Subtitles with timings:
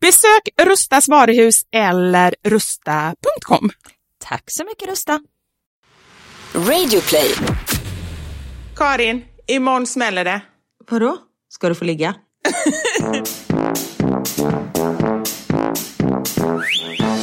[0.00, 3.70] Besök Rustas varuhus eller rusta.com.
[4.18, 5.20] Tack så mycket Rusta.
[6.54, 7.34] Radioplay.
[8.76, 10.40] Karin, imorgon smäller det.
[10.90, 11.18] Vadå?
[11.48, 12.14] Ska du få ligga?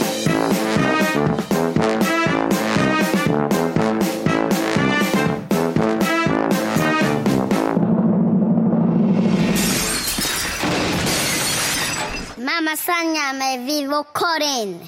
[12.57, 14.79] Mamma Sanja med Vivo Karin.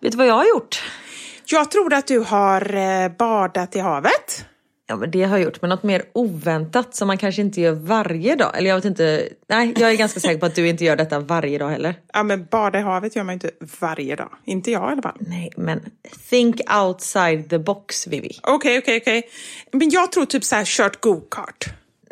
[0.00, 0.82] Vet du vad jag har gjort?
[1.46, 4.44] Jag tror att du har eh, badat i havet.
[4.86, 7.72] Ja, men det har jag gjort, men något mer oväntat som man kanske inte gör
[7.72, 8.58] varje dag.
[8.58, 11.20] Eller jag vet inte, nej, jag är ganska säker på att du inte gör detta
[11.20, 11.94] varje dag heller.
[12.12, 13.50] Ja, men bada i havet gör man inte
[13.80, 14.30] varje dag.
[14.44, 15.16] Inte jag i alla fall.
[15.20, 15.90] Nej, men
[16.30, 18.38] think outside the box, Vivi.
[18.42, 19.22] Okej, okej, okej.
[19.72, 21.64] Men jag tror typ så här kört go-kart.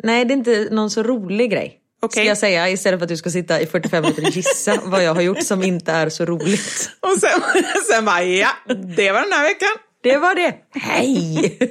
[0.03, 1.81] Nej, det är inte någon så rolig grej.
[2.01, 2.23] Okej.
[2.23, 5.03] Ska jag säga istället för att du ska sitta i 45 minuter och gissa vad
[5.03, 6.89] jag har gjort som inte är så roligt.
[6.99, 7.41] Och sen,
[7.91, 8.49] sen bara, ja,
[8.97, 9.69] det var den här veckan.
[10.03, 10.55] Det var det.
[10.73, 11.57] Hej!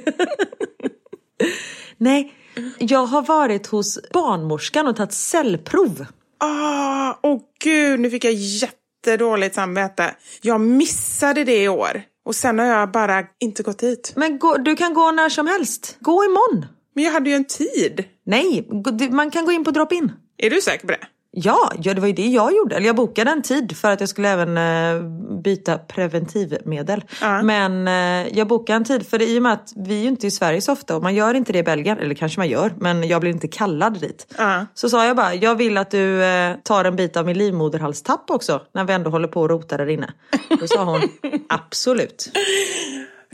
[1.97, 2.33] Nej,
[2.79, 6.05] jag har varit hos barnmorskan och tagit cellprov.
[6.39, 10.15] Ah, åh gud, nu fick jag jättedåligt samvete.
[10.41, 12.01] Jag missade det i år.
[12.25, 14.13] Och sen har jag bara inte gått hit.
[14.15, 15.97] Men gå, du kan gå när som helst.
[15.99, 16.65] Gå imorgon.
[16.95, 18.03] Men jag hade ju en tid.
[18.27, 18.67] Nej,
[19.11, 20.11] man kan gå in på drop-in.
[20.37, 21.07] Är du säker på det?
[21.31, 22.75] Ja, ja, det var ju det jag gjorde.
[22.75, 25.01] Eller jag bokade en tid för att jag skulle även eh,
[25.43, 27.03] byta preventivmedel.
[27.21, 27.41] Ja.
[27.41, 30.07] Men eh, jag bokade en tid för det, i och med att vi är ju
[30.07, 31.97] inte i Sverige så ofta och man gör inte det i Belgien.
[31.97, 34.33] Eller kanske man gör, men jag blir inte kallad dit.
[34.37, 34.65] Ja.
[34.73, 38.31] Så sa jag bara, jag vill att du eh, tar en bit av min livmoderhalstapp
[38.31, 40.13] också när vi ändå håller på och rotar där inne.
[40.59, 41.01] Då sa hon,
[41.49, 42.31] absolut.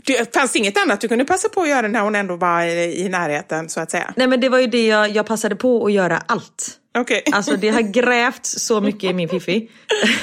[0.06, 3.00] Det fanns inget annat du kunde passa på att göra när hon ändå var i,
[3.00, 4.12] i närheten så att säga?
[4.16, 6.78] Nej men det var ju det jag, jag passade på att göra allt.
[6.98, 7.22] Okej.
[7.32, 9.70] Alltså det har grävts så mycket i min fiffi.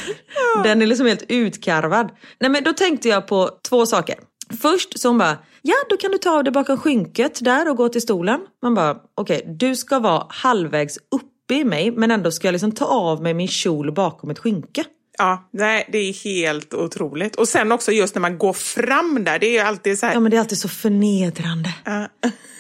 [0.64, 2.10] Den är liksom helt utkarvad.
[2.40, 4.16] Nej men då tänkte jag på två saker.
[4.62, 7.78] Först så hon bara, ja då kan du ta av dig bakom skynket där och
[7.78, 8.40] gå till stolen.
[8.62, 12.72] Man bara, okej du ska vara halvvägs uppe i mig men ändå ska jag liksom
[12.72, 14.84] ta av mig min kjol bakom ett skynke.
[15.22, 17.36] Ja, nej, det är helt otroligt.
[17.36, 20.13] Och sen också just när man går fram där, det är ju alltid så här...
[20.13, 21.74] Ja men det är alltid så förnedrande.
[21.86, 22.08] Ja.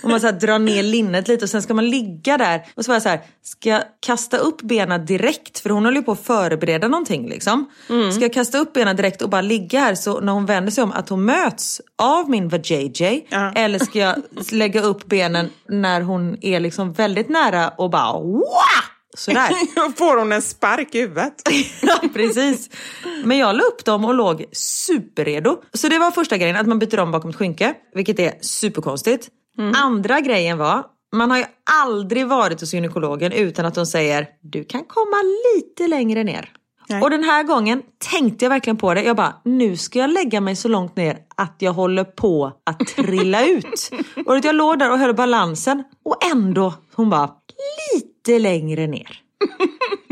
[0.03, 2.85] Om man så här drar ner linnet lite och sen ska man ligga där och
[2.85, 5.59] så var jag så här, ska jag kasta upp benen direkt?
[5.59, 7.69] För hon håller ju på att förbereda någonting liksom.
[8.13, 10.83] Ska jag kasta upp benen direkt och bara ligga här så när hon vänder sig
[10.83, 13.25] om att hon möts av min vajayjay?
[13.29, 13.51] Ja.
[13.55, 14.15] Eller ska jag
[14.51, 18.90] lägga upp benen när hon är liksom väldigt nära och bara Wah!
[19.17, 19.49] Sådär.
[19.75, 21.33] Då får hon en spark i huvudet.
[21.81, 22.69] Ja, precis.
[23.23, 25.61] Men jag la upp dem och låg superredo.
[25.73, 27.73] Så det var första grejen, att man byter om bakom ett skynke.
[27.93, 29.29] Vilket är superkonstigt.
[29.75, 30.83] Andra grejen var,
[31.15, 31.45] man har ju
[31.83, 35.17] aldrig varit hos gynekologen utan att de säger du kan komma
[35.55, 36.49] lite längre ner.
[36.89, 37.01] Nej.
[37.01, 39.03] Och den här gången tänkte jag verkligen på det.
[39.03, 42.79] Jag bara, nu ska jag lägga mig så långt ner att jag håller på att
[42.79, 43.91] trilla ut.
[44.25, 47.29] Och jag låg där och höll balansen och ändå, hon bara,
[47.93, 49.21] lite längre ner.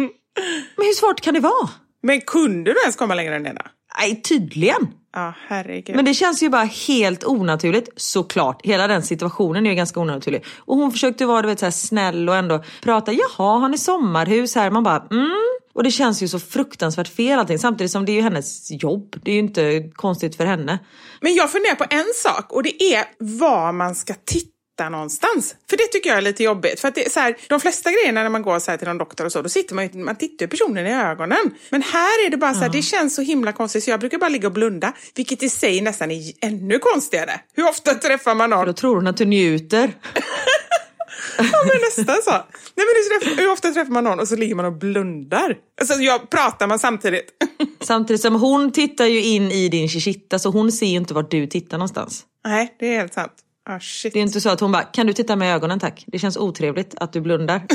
[0.77, 1.69] Men hur svårt kan det vara?
[2.03, 3.61] Men kunde du ens komma längre än det då?
[3.99, 4.87] Nej, tydligen.
[5.13, 5.95] Ja, herregud.
[5.95, 8.65] Men det känns ju bara helt onaturligt, såklart.
[8.65, 10.45] Hela den situationen är ju ganska onaturlig.
[10.57, 13.77] Och hon försökte vara du vet, så här snäll och ändå prata, jaha, har ni
[13.77, 14.71] sommarhus här?
[14.71, 15.49] Man bara, mm.
[15.73, 17.59] Och det känns ju så fruktansvärt fel allting.
[17.59, 19.15] Samtidigt som det är ju hennes jobb.
[19.23, 20.79] Det är ju inte konstigt för henne.
[21.21, 24.58] Men jag funderar på en sak och det är var man ska titta
[24.89, 25.55] någonstans.
[25.69, 26.79] För det tycker jag är lite jobbigt.
[26.79, 29.25] För att det så här, de flesta grejerna när man går så till någon doktor
[29.25, 31.53] och så, då sitter man ju, man tittar personen i ögonen.
[31.69, 34.17] Men här är det bara så här, det känns så himla konstigt så jag brukar
[34.17, 34.93] bara ligga och blunda.
[35.15, 37.31] Vilket i sig nästan är ännu konstigare.
[37.53, 38.65] Hur ofta träffar man någon?
[38.65, 39.91] Då tror hon att du njuter.
[41.37, 42.31] Ja men nästan så.
[42.31, 42.85] Nej,
[43.25, 45.57] men hur ofta träffar man någon och så ligger man och blundar?
[45.81, 47.25] Alltså jag pratar man samtidigt.
[47.81, 51.31] Samtidigt som hon tittar ju in i din chichitta så hon ser ju inte vart
[51.31, 52.25] du tittar någonstans.
[52.45, 53.33] Nej, det är helt sant.
[53.71, 53.79] Ah.
[54.03, 56.03] Det är inte så att hon bara, kan du titta med ögonen tack?
[56.07, 57.61] Det känns otrevligt att du blundar.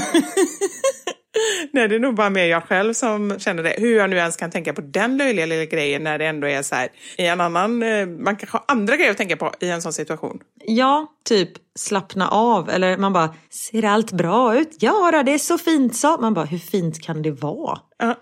[1.72, 3.74] Nej, det är nog bara mer jag själv som känner det.
[3.78, 6.62] Hur jag nu ens kan tänka på den löjliga lilla grejen när det ändå är
[6.62, 7.82] så här i en annan...
[7.82, 10.38] eh, Man kanske har andra grejer att tänka på i en sån situation.
[10.66, 12.70] Ja, typ slappna av.
[12.70, 14.76] Eller man bara, ser allt bra ut?
[14.80, 16.16] Ja, det är så fint så.
[16.20, 17.78] Man bara, hur fint kan det vara?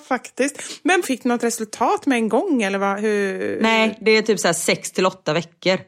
[0.00, 0.80] Ja, faktiskt.
[0.82, 3.00] Men fick du något resultat med en gång eller vad?
[3.00, 3.60] Hur...
[3.60, 5.78] Nej, det är typ så här 6 till 8 veckor.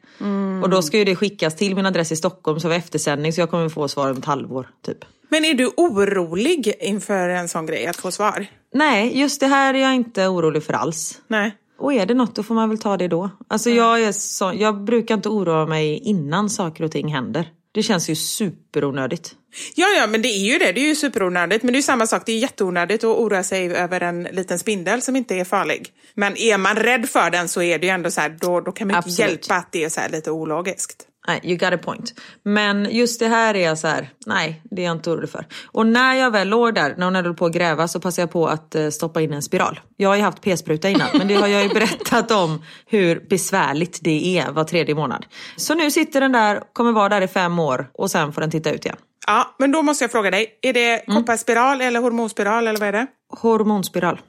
[0.63, 3.51] Och då ska ju det skickas till min adress i Stockholm var eftersändning så jag
[3.51, 5.05] kommer få svar om ett halvår typ.
[5.29, 8.47] Men är du orolig inför en sån grej, att få svar?
[8.75, 11.21] Nej, just det här är jag inte orolig för alls.
[11.29, 11.57] Nej.
[11.79, 13.31] Och är det något då får man väl ta det då.
[13.49, 17.49] Alltså jag, är så, jag brukar inte oroa mig innan saker och ting händer.
[17.73, 19.35] Det känns ju superonödigt.
[19.75, 20.73] Ja, ja, men det är ju det.
[20.73, 21.63] Det är ju superonödigt.
[21.63, 22.23] Men det är ju samma sak.
[22.27, 25.89] Det är jätteonödigt att oroa sig över en liten spindel som inte är farlig.
[26.15, 28.73] Men är man rädd för den så är det ju ändå så här, då, då
[28.73, 31.07] kan man inte hjälpa att det är så här lite ologiskt.
[31.29, 32.15] Nej, you got a point.
[32.43, 35.47] Men just det här är jag så här, nej, det är jag inte orolig för.
[35.65, 38.31] Och när jag väl låg där, när hon höll på att gräva, så passade jag
[38.31, 39.81] på att eh, stoppa in en spiral.
[39.97, 43.99] Jag har ju haft p-spruta innan, men det har jag ju berättat om hur besvärligt
[44.03, 45.27] det är var tredje månad.
[45.57, 48.51] Så nu sitter den där, kommer vara där i fem år och sen får den
[48.51, 48.97] titta ut igen.
[49.27, 50.59] Ja, men då måste jag fråga dig.
[50.63, 53.07] Är det kopparspiral eller hormonspiral eller vad är det?
[53.29, 54.21] Hormonspiral.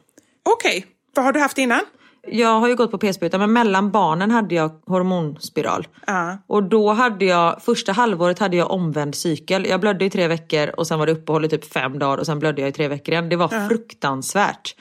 [0.49, 0.85] Okej,
[1.15, 1.81] vad har du haft innan?
[2.27, 5.87] Jag har ju gått på p-spruta men mellan barnen hade jag hormonspiral.
[6.07, 6.37] Ja.
[6.47, 9.65] Och då hade jag, första halvåret hade jag omvänd cykel.
[9.65, 12.25] Jag blödde i tre veckor och sen var det uppehåll i typ fem dagar och
[12.25, 13.29] sen blödde jag i tre veckor igen.
[13.29, 14.75] Det var fruktansvärt.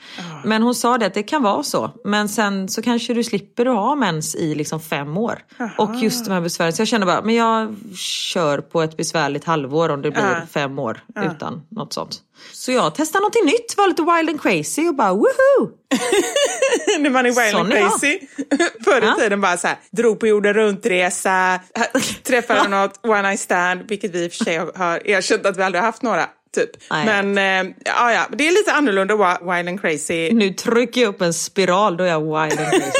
[0.45, 1.91] Men hon sa det att det kan vara så.
[2.03, 5.39] Men sen så kanske du slipper att ha mens i liksom fem år.
[5.77, 6.73] Och just de här besvären.
[6.73, 7.75] Så jag kände bara, men jag
[8.33, 12.21] kör på ett besvärligt halvår om det blir fem år utan något sånt.
[12.51, 15.69] Så jag testade någonting nytt, var lite wild and crazy och bara woohoo!
[16.99, 18.19] När man är wild Sån and crazy.
[18.85, 19.15] Förr i Ja.
[19.19, 21.59] tiden bara så här, drog på jorden runt-resa,
[22.23, 25.63] träffade något one night stand, vilket vi i och för sig har erkänt att vi
[25.63, 26.29] aldrig har haft några.
[26.55, 26.69] Typ.
[26.91, 27.05] Nej.
[27.05, 30.31] Men eh, ja, ja, det är lite annorlunda wild and crazy.
[30.31, 32.91] Nu trycker jag upp en spiral, då är jag wild and crazy.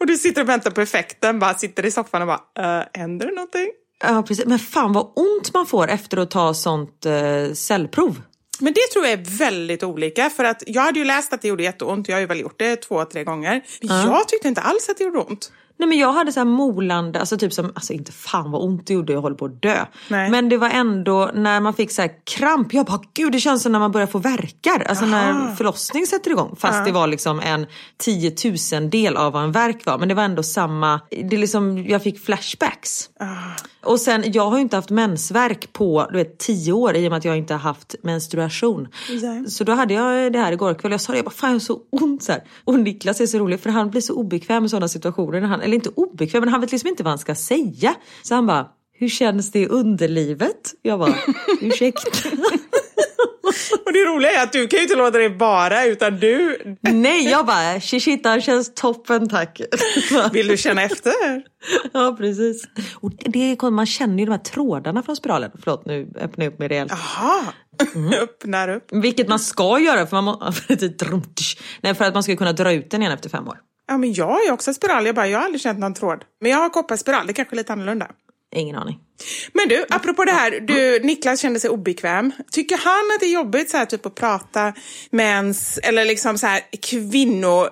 [0.00, 3.26] Och du sitter och väntar på effekten, bara sitter i soffan och bara, uh, händer
[3.26, 3.68] det någonting?
[4.02, 4.46] Ja, precis.
[4.46, 8.22] Men fan vad ont man får efter att ta sånt eh, cellprov.
[8.60, 10.30] Men det tror jag är väldigt olika.
[10.30, 12.08] För att jag hade ju läst att det gjorde jätteont.
[12.08, 13.62] Jag har ju väl gjort det två, tre gånger.
[13.82, 15.52] Men jag tyckte inte alls att det gjorde ont.
[15.82, 18.86] Nej men jag hade så här molande, alltså typ som, alltså inte fan vad ont
[18.86, 19.84] det gjorde, jag håller på att dö.
[20.08, 20.30] Nej.
[20.30, 23.62] Men det var ändå när man fick så här kramp, jag bara gud det känns
[23.62, 24.86] som när man börjar få verkar.
[24.88, 26.56] Alltså när förlossning sätter igång.
[26.58, 27.66] Fast det var liksom en
[27.98, 29.98] tiotusendel av vad en verk var.
[29.98, 33.10] Men det var ändå samma, det liksom, jag fick flashbacks.
[33.84, 37.10] Och sen, jag har ju inte haft mensvärk på du vet, tio år i och
[37.10, 38.88] med att jag inte har haft menstruation.
[39.22, 39.50] Nej.
[39.50, 40.92] Så då hade jag det här igår kväll.
[40.92, 42.42] Jag sa det, jag bara, fan jag har så ont så här.
[42.64, 45.40] Och Niklas är så rolig för han blir så obekväm i sådana situationer.
[45.40, 47.94] När han, eller inte obekväm, men han vet liksom inte vad han ska säga.
[48.22, 50.74] Så han bara, hur känns det i underlivet?
[50.82, 51.14] Jag bara,
[51.60, 52.28] ursäkta?
[53.86, 56.58] Och det roliga är att du kan ju inte låta det vara, utan du...
[56.80, 59.60] Nej, jag bara, shishita känns toppen tack.
[60.32, 61.12] Vill du känna efter?
[61.92, 62.64] ja, precis.
[62.94, 65.50] Och det är, man känner ju de här trådarna från spiralen.
[65.62, 66.92] Förlåt, nu öppnar jag upp mig rejält.
[66.92, 67.52] Jaha,
[68.22, 68.84] öppnar upp.
[68.92, 70.52] Vilket man ska göra för, man må,
[71.80, 73.58] Nej, för att man ska kunna dra ut den igen efter fem år.
[73.88, 75.06] Ja, men jag ju också spiral.
[75.06, 76.24] Jag, bara, jag har aldrig känt någon tråd.
[76.40, 78.08] Men jag har kopparspiral, det är kanske är lite annorlunda.
[78.54, 78.98] Ingen aning.
[79.52, 82.32] Men du, apropå det här, du, Niklas kände sig obekväm.
[82.50, 84.72] Tycker han att det är jobbigt så här, typ att prata
[85.10, 87.70] mens eller liksom så här kvinnokön?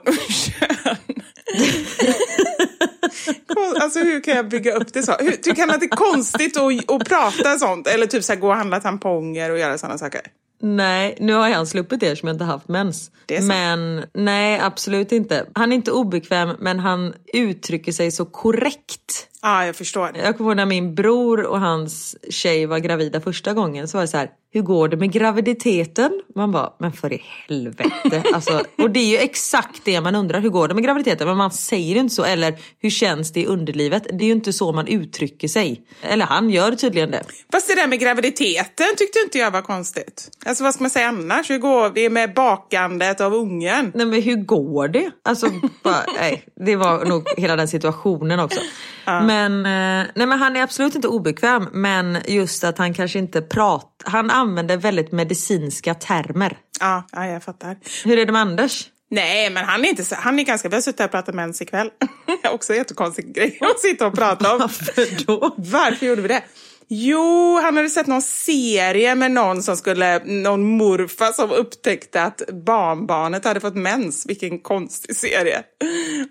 [3.80, 5.12] alltså hur kan jag bygga upp det så?
[5.20, 7.86] Hur, tycker han att det är konstigt att, att prata sånt?
[7.86, 10.20] Eller typ så här, gå och handla tamponger och göra sådana saker?
[10.62, 13.10] Nej, nu har han sluppit det eftersom jag inte haft mens.
[13.42, 15.46] Men nej, absolut inte.
[15.54, 19.29] Han är inte obekväm men han uttrycker sig så korrekt.
[19.42, 20.10] Ja, jag förstår.
[20.14, 24.02] Jag kommer ihåg när min bror och hans tjej var gravida första gången så var
[24.02, 26.22] det så här, hur går det med graviditeten?
[26.34, 28.22] Man bara, men för i helvete.
[28.34, 31.28] Alltså, och det är ju exakt det man undrar, hur går det med graviditeten?
[31.28, 34.06] Men man säger inte så, eller hur känns det i underlivet?
[34.12, 35.82] Det är ju inte så man uttrycker sig.
[36.02, 37.22] Eller han gör tydligen det.
[37.52, 40.30] Fast det där med graviditeten tyckte inte jag var konstigt.
[40.46, 41.50] Alltså vad ska man säga annars?
[41.50, 43.92] Hur går det med bakandet av ungen?
[43.94, 45.10] Nej men hur går det?
[45.24, 45.46] Alltså,
[45.82, 48.60] bara, nej, det var nog hela den situationen också.
[49.22, 53.42] Men, eh, nej, men han är absolut inte obekväm men just att han kanske inte
[53.42, 56.58] pratar, han använder väldigt medicinska termer.
[56.80, 57.76] Ja, ja jag fattar.
[58.04, 58.88] Hur är det med Anders?
[59.10, 61.62] Nej, men han är inte så, han är ganska, vi har suttit och pratat mens
[61.62, 61.90] ikväll.
[62.52, 64.58] Också en jättekonstig grej att sitta och prata om.
[64.60, 65.54] Varför då?
[65.56, 66.42] Varför gjorde vi det?
[66.92, 72.42] Jo, han hade sett någon serie med någon som skulle, någon morfar som upptäckte att
[72.66, 74.26] barnbarnet hade fått mens.
[74.26, 75.62] Vilken konstig serie.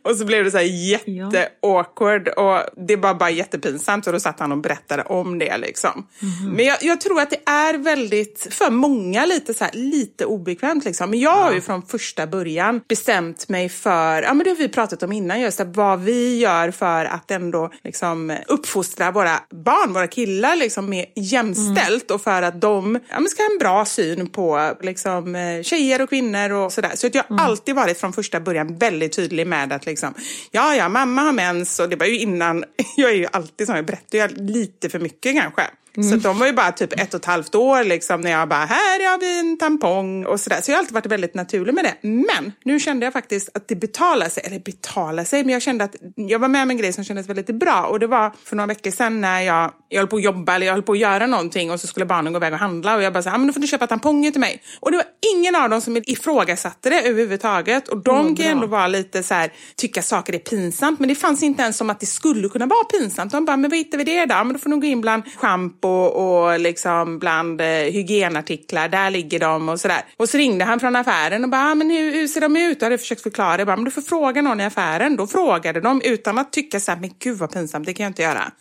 [0.03, 4.39] Och så blev det så här jätte-awkward och det var bara jättepinsamt och då satt
[4.39, 6.07] han och berättade om det liksom.
[6.55, 10.85] Men jag, jag tror att det är väldigt, för många lite så här, lite obekvämt
[10.85, 11.09] liksom.
[11.09, 14.69] Men jag har ju från första början bestämt mig för, ja men det har vi
[14.69, 20.07] pratat om innan just, vad vi gör för att ändå liksom uppfostra våra barn, våra
[20.07, 24.77] killar liksom mer jämställt och för att de ja, ska ha en bra syn på
[24.81, 26.91] liksom, eh, tjejer och kvinnor och sådär.
[26.95, 30.13] Så att jag har alltid varit från första början väldigt tydlig med att liksom,
[30.51, 32.63] ja, ja, mamma har mens och det var ju innan,
[32.95, 35.63] jag är ju alltid sån, jag berättar ju lite för mycket kanske.
[35.95, 38.49] Så att de var ju bara typ ett och ett halvt år liksom när jag
[38.49, 40.61] bara, här har vi en tampong och sådär.
[40.61, 42.07] Så jag har alltid varit väldigt naturlig med det.
[42.07, 45.83] Men nu kände jag faktiskt att det betalar sig, eller betalar sig, men jag kände
[45.83, 47.83] att jag var med om en grej som kändes väldigt bra.
[47.83, 50.65] Och det var för några veckor sedan när jag, jag höll på att jobba eller
[50.65, 53.03] jag höll på att göra någonting och så skulle barnen gå iväg och handla och
[53.03, 54.61] jag bara så här, ah, men då får du köpa tamponger till mig.
[54.79, 55.05] Och det var
[55.35, 57.87] ingen av dem som ifrågasatte det överhuvudtaget.
[57.87, 61.15] Och de kan ju ändå vara lite så här, tycka saker är pinsamt, men det
[61.15, 63.31] fanns inte ens som att det skulle kunna vara pinsamt.
[63.31, 64.35] De bara, men vad hittar vi det då?
[64.35, 69.39] Men då får de gå in bland schampo och liksom bland eh, hygienartiklar, där ligger
[69.39, 70.01] de och sådär.
[70.17, 72.77] Och så ringde han från affären och bara, ah, men hur, hur ser de ut?
[72.77, 73.57] Och hade försökt förklara.
[73.57, 75.15] Jag bara, men du får fråga någon i affären.
[75.15, 78.09] Då frågade de utan att tycka så här, men gud vad pinsamt, det kan jag
[78.09, 78.51] inte göra.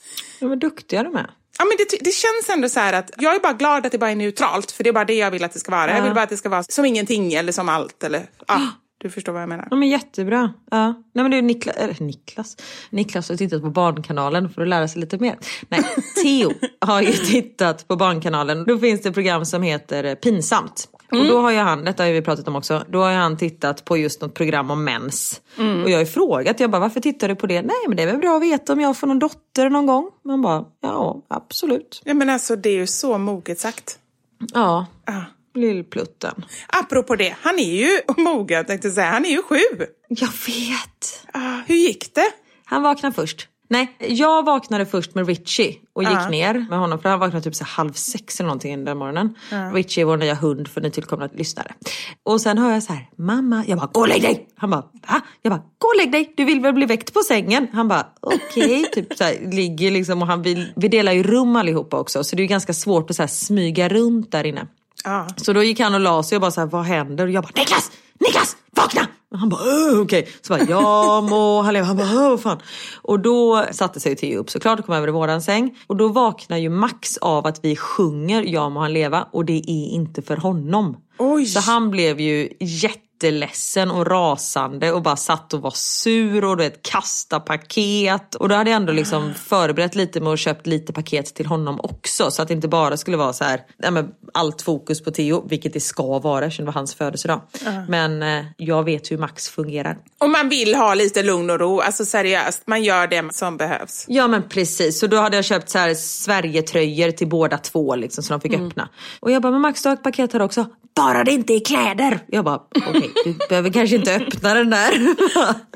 [0.41, 1.31] De var duktiga de är.
[1.59, 3.99] Ja, men det, det känns ändå så här att jag är bara glad att det
[3.99, 5.97] bara är neutralt, för det är bara det jag vill att det ska vara.
[5.97, 8.05] Jag vill bara att det ska vara som ingenting eller som allt.
[8.05, 8.61] Eller, ja,
[8.99, 9.69] du förstår vad jag menar.
[9.71, 10.53] Ja men jättebra.
[10.71, 10.87] Ja.
[10.87, 12.57] Nej men det är Niklas, eller Niklas.
[12.91, 15.39] Niklas har tittat på Barnkanalen för att lära sig lite mer.
[15.69, 15.81] Nej,
[16.23, 18.65] Theo har ju tittat på Barnkanalen.
[18.65, 20.89] Då finns det program som heter eh, Pinsamt.
[21.11, 23.85] Och då har ju han, detta har vi pratat om också, då har han tittat
[23.85, 25.41] på just något program om mens.
[25.85, 27.63] Och jag har frågat, jag bara varför tittar du på det?
[27.63, 30.11] Nej men det är väl bra att veta om jag får någon dotter någon gång.
[30.25, 32.03] Man bara, ja absolut.
[32.05, 33.99] Ja, men alltså, det är ju så moget sagt.
[34.55, 35.13] Ja, Ah.
[35.61, 36.44] Lillplutten.
[36.66, 37.88] Apropå det, han är ju
[38.23, 39.11] mogen tänkte jag säga.
[39.11, 39.57] Han är ju sju.
[40.09, 41.27] Jag vet.
[41.33, 42.31] Ah, hur gick det?
[42.64, 43.49] Han vaknade först.
[43.71, 46.29] Nej, jag vaknade först med Richie och gick Ja.
[46.29, 49.35] ner med honom för han vaknade typ så halv sex eller någonting den morgonen.
[49.75, 51.75] Richie är vår nya hund för nytillkomna lyssnare.
[52.23, 54.49] Och sen hör jag så här, mamma, jag bara gå och lägg dig!
[54.57, 55.21] Han bara va?
[55.42, 57.66] Jag bara gå och lägg dig, du vill väl bli väckt på sängen?
[57.73, 61.57] Han bara okej, typ så här, ligger liksom och han vill, vi delar ju rum
[61.57, 64.66] allihopa också så det är ju ganska svårt att så här, smyga runt där inne.
[65.05, 65.27] Ja.
[65.37, 67.25] Så då gick han och la sig och bara så här, vad händer?
[67.25, 67.91] Och jag bara, Niklas!
[68.21, 68.57] Niklas!
[68.77, 69.07] Vakna!
[69.31, 70.29] Och han bara, "Åh, okej.
[70.43, 71.87] Så bara, ja må han leva.
[71.87, 72.59] Han bara, "Åh, vad fan.
[73.03, 75.79] Och då satte sig Theo upp såklart och kom över i våran säng.
[75.87, 79.53] Och då vaknar ju Max av att vi sjunger Ja må han leva och det
[79.67, 80.97] är inte för honom.
[81.19, 81.47] Oj.
[81.47, 82.49] Så han blev ju
[83.19, 88.35] jätteledsen och rasande och bara satt och var sur och du vet, kasta paket.
[88.35, 91.81] Och då hade jag ändå liksom förberett lite med att köpt lite paket till honom
[91.81, 92.31] också.
[92.31, 94.05] Så att det inte bara skulle vara så här, ja,
[94.35, 97.41] allt fokus på Theo, vilket det ska vara eftersom det var hans födelsedag.
[97.89, 99.99] Men eh, jag vet hur Max fungerar.
[100.21, 104.05] Och man vill ha lite lugn och ro, alltså seriöst, man gör det som behövs.
[104.09, 108.25] Ja men precis, så då hade jag köpt så här Sverigetröjor till båda två liksom,
[108.25, 108.89] så de fick öppna.
[109.21, 110.67] Och jag bara, men Max du har ett paket här också.
[110.99, 112.21] Bara det inte är kläder.
[112.29, 115.15] Jag bara, okej du behöver kanske inte öppna den där.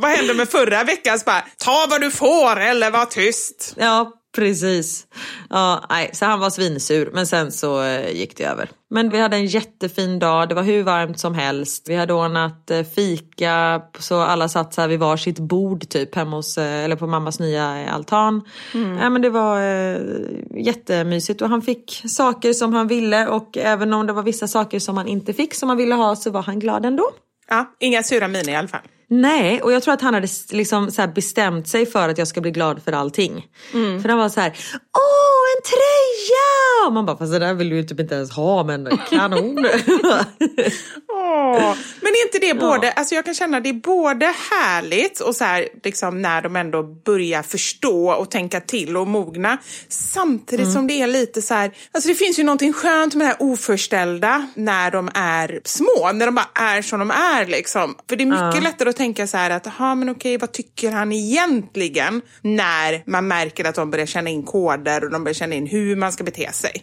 [0.00, 3.74] Vad hände med förra veckans bara, ta vad du får eller var tyst?
[3.78, 5.06] ja precis.
[5.50, 8.70] Ja, nej, så han var svinsur men sen så eh, gick det över.
[8.90, 11.88] Men vi hade en jättefin dag, det var hur varmt som helst.
[11.88, 16.36] Vi hade ordnat eh, fika så alla satt så här vid varsitt bord typ hemma
[16.36, 18.42] hos, eh, eller på mammas nya altan.
[19.00, 20.00] Ja, men det var eh,
[20.56, 24.78] jättemysigt och han fick saker som han ville och även om det var vissa saker
[24.78, 27.10] som han inte fick som han ville ha så var han glad ändå.
[27.48, 28.80] Ja, inga sura miner i alla fall.
[29.12, 32.40] Nej, och jag tror att han hade liksom så bestämt sig för att jag ska
[32.40, 33.46] bli glad för allting.
[34.02, 36.86] För han var så här, åh en tröja!
[36.86, 39.56] Och man bara, fast det där vill du ju typ inte ens ha men kanon.
[41.12, 45.36] Åh, Men är inte det både, alltså jag kan känna det är både härligt och
[45.36, 49.58] så här, liksom när de ändå börjar förstå och tänka till och mogna.
[49.88, 53.28] Samtidigt som det är lite så här, alltså det finns ju någonting skönt med det
[53.28, 57.94] här oförställda när de är små, när de bara är som de är liksom.
[58.08, 60.92] För det är mycket lättare att tänka så här att, ja men okej vad tycker
[60.92, 62.22] han egentligen?
[62.42, 65.96] När man märker att de börjar känna in koder och de börjar känna in hur
[65.96, 66.82] man ska bete sig.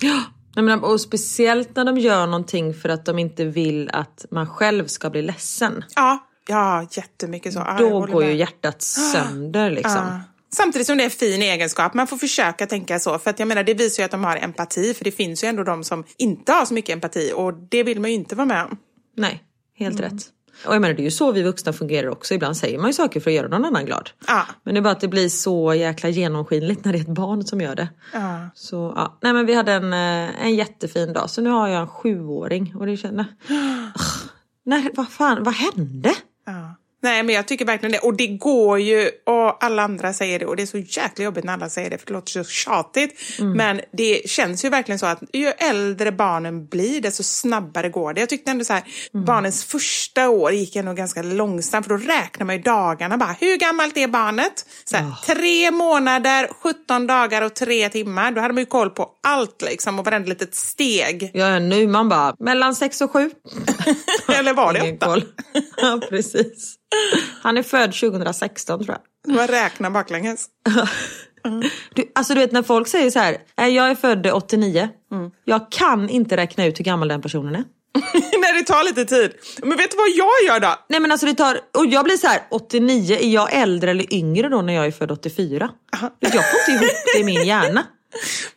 [0.00, 0.22] Ja,
[0.56, 4.46] nej, men, och speciellt när de gör någonting för att de inte vill att man
[4.46, 5.84] själv ska bli ledsen.
[5.94, 6.18] Ja,
[6.48, 7.58] ja jättemycket så.
[7.58, 8.36] Ja, jag Då går ju med.
[8.36, 9.92] hjärtat sönder liksom.
[9.92, 10.20] Ja.
[10.54, 11.94] Samtidigt som det är en fin egenskap.
[11.94, 13.18] Man får försöka tänka så.
[13.18, 14.94] För att jag menar, det visar ju att de har empati.
[14.94, 17.32] För det finns ju ändå de som inte har så mycket empati.
[17.34, 18.76] Och det vill man ju inte vara med om.
[19.16, 19.42] Nej,
[19.78, 20.35] helt rätt.
[20.64, 22.34] Och jag menar det är ju så vi vuxna fungerar också.
[22.34, 24.10] Ibland säger man ju saker för att göra någon annan glad.
[24.26, 24.46] Ja.
[24.62, 27.44] Men det är bara att det blir så jäkla genomskinligt när det är ett barn
[27.44, 27.88] som gör det.
[28.12, 28.50] Ja.
[28.54, 31.30] Så ja, nej men vi hade en, eh, en jättefin dag.
[31.30, 33.24] Så nu har jag en sjuåring och det känner...
[34.68, 36.14] Nej, vad fan, vad hände?
[37.06, 37.98] Nej, men jag tycker verkligen det.
[37.98, 41.44] Och det går ju, och alla andra säger det, och det är så jäkla jobbigt
[41.44, 43.38] när alla säger det, för det låter så tjatigt.
[43.56, 48.20] Men det känns ju verkligen så att ju äldre barnen blir, desto snabbare går det.
[48.20, 48.82] Jag tyckte ändå så här,
[49.26, 53.36] barnens första år gick ändå ganska långsamt, för då räknar man ju dagarna bara.
[53.40, 54.66] Hur gammalt är barnet?
[54.84, 58.32] Så här, Tre månader, 17 dagar och tre timmar.
[58.32, 61.30] Då hade man ju koll på allt liksom, och varenda litet steg.
[61.34, 63.30] Ja, nu man bara mellan sex och sju.
[64.38, 65.22] Eller var det åtta?
[65.76, 66.76] ja, precis.
[67.42, 69.34] Han är född 2016 tror jag.
[69.36, 70.46] Man räknar baklänges.
[71.94, 74.88] Du, alltså du vet när folk säger så här, "Nej, jag är född 89.
[75.44, 77.64] Jag kan inte räkna ut hur gammal den personen är.
[78.40, 79.32] Nej, det tar lite tid.
[79.62, 80.74] Men vet du vad jag gör då?
[80.88, 84.14] Nej men alltså det tar, och jag blir så här 89, är jag äldre eller
[84.14, 85.70] yngre då när jag är född 84?
[86.20, 87.82] Jag får inte ihop det i min hjärna.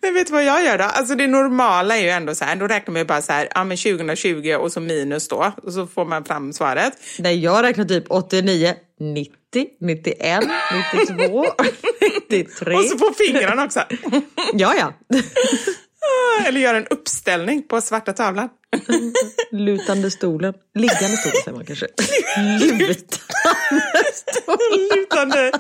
[0.02, 0.84] Men vet du vad jag gör då?
[0.84, 3.48] Alltså det normala är ju ändå så här, då räknar man ju bara så här,
[3.56, 6.94] ja men 2020 och så minus då, och så får man fram svaret.
[7.20, 9.34] Nej jag räknar typ 89, 90,
[9.82, 10.40] 91,
[10.94, 11.46] 92,
[12.30, 12.76] 93.
[12.76, 13.84] Och så på fingrarna också.
[14.54, 14.94] Ja ja.
[16.48, 18.50] Eller gör en uppställning på svarta tavlan.
[19.52, 20.54] Lutande stolen.
[20.76, 21.88] Liggande stolen säger man kanske.
[22.60, 24.90] Lutande stolen.
[24.96, 25.52] lutande,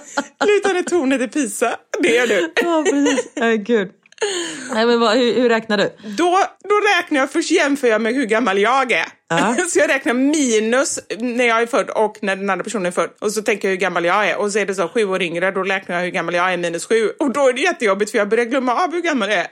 [0.45, 1.76] lutande tornet i Pisa.
[2.00, 2.54] Det gör du.
[2.56, 3.91] Ja precis, ja, gud.
[4.74, 5.84] Nej, men vad, hur, hur räknar du?
[6.17, 9.06] Då, då räknar jag, först jämför jag med hur gammal jag är.
[9.30, 9.56] Ja.
[9.69, 13.10] Så jag räknar minus när jag är född och när den andra personen är född.
[13.22, 14.38] Och så tänker jag hur gammal jag är.
[14.38, 16.58] Och så är det så sju år yngre, då räknar jag hur gammal jag är
[16.58, 17.10] minus sju.
[17.19, 19.48] Och då är det jättejobbigt för jag börjar glömma av hur gammal jag är.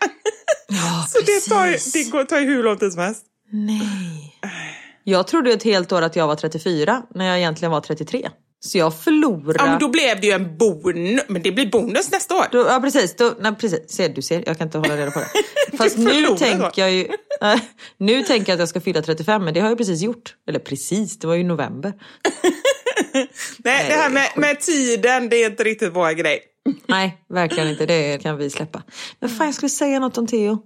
[0.67, 3.24] Ja, Så det tar, det går, tar ju hur lång tid som helst.
[3.49, 4.39] Nej.
[5.03, 8.29] Jag trodde ett helt år att jag var 34 när jag egentligen var 33.
[8.60, 9.60] Så jag förlorade...
[9.60, 11.21] Ja, men då blev det ju en bonus.
[11.27, 12.45] Men det blir bonus nästa år.
[12.51, 13.89] Då, ja precis, då, nej, precis.
[13.89, 15.27] Ser, du ser, jag kan inte hålla reda på det.
[15.77, 17.07] Fast nu tänker jag ju
[17.41, 17.60] nej,
[17.97, 20.36] Nu tänker jag att jag ska fylla 35 men det har jag precis gjort.
[20.47, 21.93] Eller precis, det var ju november.
[23.57, 26.39] Nej, det här med, med tiden, det är inte riktigt vår grej.
[26.88, 27.86] Nej, verkligen inte.
[27.86, 28.83] Det kan vi släppa.
[29.19, 30.57] Men fan, jag skulle säga något om Theo.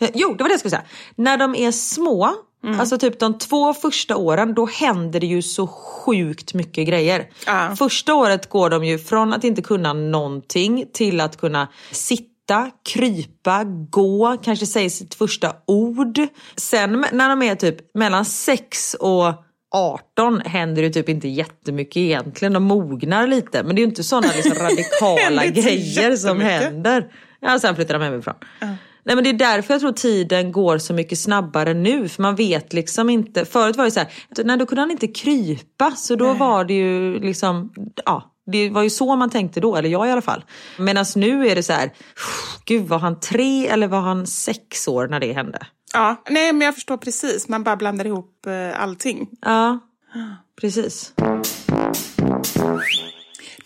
[0.14, 0.84] Jo, det var det jag skulle säga.
[1.16, 2.34] När de är små,
[2.78, 7.28] alltså typ de två första åren, då händer det ju så sjukt mycket grejer.
[7.46, 7.76] Ja.
[7.78, 13.64] Första året går de ju från att inte kunna någonting till att kunna sitta, krypa,
[13.90, 16.18] gå, kanske säga sitt första ord.
[16.56, 19.34] Sen när de är typ mellan 6 och
[19.70, 22.52] 18 händer det typ inte jättemycket egentligen.
[22.52, 23.62] De mognar lite.
[23.62, 27.06] Men det är ju inte sådana liksom radikala grejer som händer.
[27.40, 28.34] Ja, sen flyttar de hemifrån.
[29.10, 32.08] Nej men det är därför jag tror tiden går så mycket snabbare nu.
[32.08, 33.44] För man vet liksom inte.
[33.44, 34.08] Förut var det så här,
[34.44, 35.90] nej då kunde han inte krypa.
[35.90, 37.72] Så då var det ju liksom,
[38.04, 38.34] ja.
[38.52, 40.44] Det var ju så man tänkte då, eller jag i alla fall.
[40.78, 41.90] Medan nu är det så här,
[42.64, 45.58] gud var han tre eller var han sex år när det hände?
[45.92, 47.48] Ja, nej men jag förstår precis.
[47.48, 49.28] Man bara blandar ihop eh, allting.
[49.40, 49.78] Ja,
[50.60, 51.12] precis.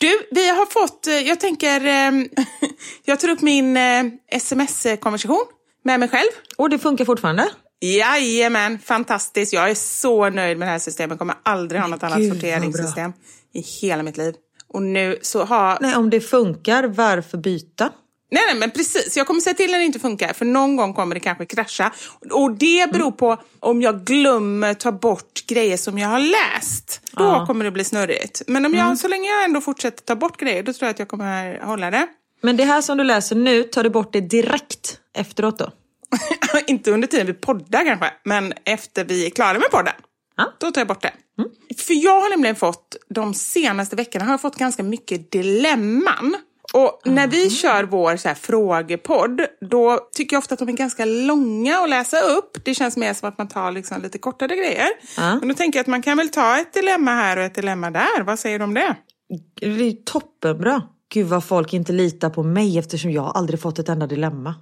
[0.04, 2.26] Du, vi har fått, eh, jag tänker, eh,
[3.04, 5.44] jag tar upp min eh, sms-konversation
[5.84, 6.28] med mig själv.
[6.56, 7.48] Och det funkar fortfarande?
[7.80, 9.52] Jajamän, fantastiskt.
[9.52, 11.10] Jag är så nöjd med det här systemet.
[11.10, 13.12] Jag kommer aldrig ha något annat gud, vad sorteringssystem
[13.54, 14.34] i hela mitt liv.
[14.68, 15.78] Och nu så har...
[15.80, 17.90] Nej, om det funkar, varför byta?
[18.34, 19.16] Nej, nej, men precis.
[19.16, 21.92] Jag kommer säga till när det inte funkar, för någon gång kommer det kanske krascha.
[22.30, 27.00] Och det beror på om jag glömmer ta bort grejer som jag har läst.
[27.12, 27.46] Då Ja.
[27.46, 28.42] kommer det bli snurrigt.
[28.46, 30.98] Men om jag, så länge jag ändå fortsätter ta bort grejer, då tror jag att
[30.98, 32.06] jag kommer hålla det.
[32.42, 35.70] Men det här som du läser nu, tar du bort det direkt efteråt då?
[36.66, 39.94] inte under tiden vi poddar kanske, men efter vi är klara med podden.
[40.36, 40.52] Ja.
[40.60, 41.12] Då tar jag bort det.
[41.86, 46.36] För jag har nämligen fått, de senaste veckorna har jag fått ganska mycket dilemman.
[46.74, 50.72] Och när vi kör vår så här frågepodd, då tycker jag ofta att de är
[50.72, 52.64] ganska långa att läsa upp.
[52.64, 54.88] Det känns mer som att man tar liksom lite kortare grejer.
[55.16, 55.38] Ja.
[55.38, 57.90] Men då tänker jag att man kan väl ta ett dilemma här och ett dilemma
[57.90, 58.22] där.
[58.22, 58.96] Vad säger du om det?
[59.60, 60.82] Det är toppenbra.
[61.12, 64.54] Gud vad folk inte litar på mig eftersom jag aldrig fått ett enda dilemma.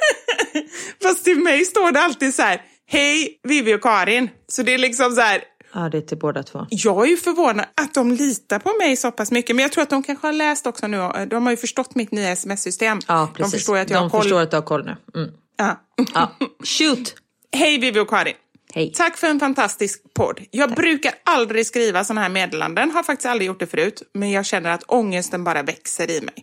[1.02, 4.28] Fast till mig står det alltid så här, hej Vivi och Karin.
[4.48, 5.40] Så det är liksom så här,
[5.74, 6.66] Ja, det är till båda två.
[6.70, 9.56] jag är ju förvånad att de litar på mig så pass mycket.
[9.56, 11.26] Men jag tror att de kanske har läst också nu.
[11.30, 13.00] De har ju förstått mitt nya sms-system.
[13.06, 13.52] Ja, precis.
[13.52, 14.22] De förstår att jag de har koll.
[14.22, 14.96] förstår att du har koll nu.
[15.20, 15.30] Mm.
[15.56, 15.80] Ja.
[16.14, 16.30] Ja.
[16.64, 17.14] Shoot!
[17.52, 18.34] Hej Vivi och Karin.
[18.74, 18.92] Hej.
[18.96, 20.40] Tack för en fantastisk podd.
[20.50, 24.46] Jag brukar aldrig skriva såna här meddelanden, har faktiskt aldrig gjort det förut, men jag
[24.46, 26.34] känner att ångesten bara växer i mig.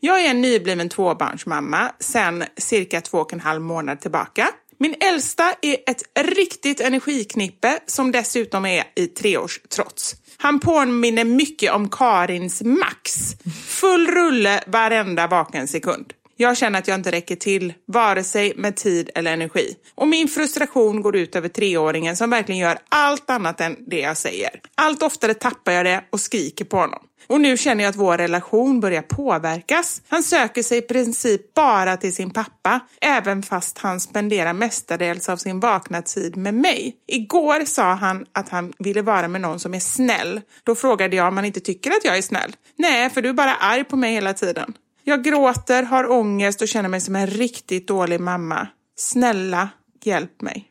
[0.00, 4.48] Jag är en nybliven tvåbarnsmamma sedan cirka två och en halv månad tillbaka.
[4.82, 6.02] Min äldsta är ett
[6.36, 10.16] riktigt energiknippe som dessutom är i treårstrots.
[10.36, 13.34] Han påminner mycket om Karins Max.
[13.66, 16.12] Full rulle varenda vaken sekund.
[16.42, 19.76] Jag känner att jag inte räcker till, vare sig med tid eller energi.
[19.94, 24.16] Och min frustration går ut över treåringen som verkligen gör allt annat än det jag
[24.16, 24.50] säger.
[24.74, 27.00] Allt oftare tappar jag det och skriker på honom.
[27.26, 30.02] Och nu känner jag att vår relation börjar påverkas.
[30.08, 35.36] Han söker sig i princip bara till sin pappa, även fast han spenderar mestadels av
[35.36, 36.96] sin vakna tid med mig.
[37.06, 40.40] Igår sa han att han ville vara med någon som är snäll.
[40.64, 42.56] Då frågade jag om han inte tycker att jag är snäll.
[42.76, 44.74] Nej, för du är bara arg på mig hela tiden.
[45.04, 48.68] Jag gråter, har ångest och känner mig som en riktigt dålig mamma.
[48.96, 49.68] Snälla,
[50.04, 50.68] hjälp mig.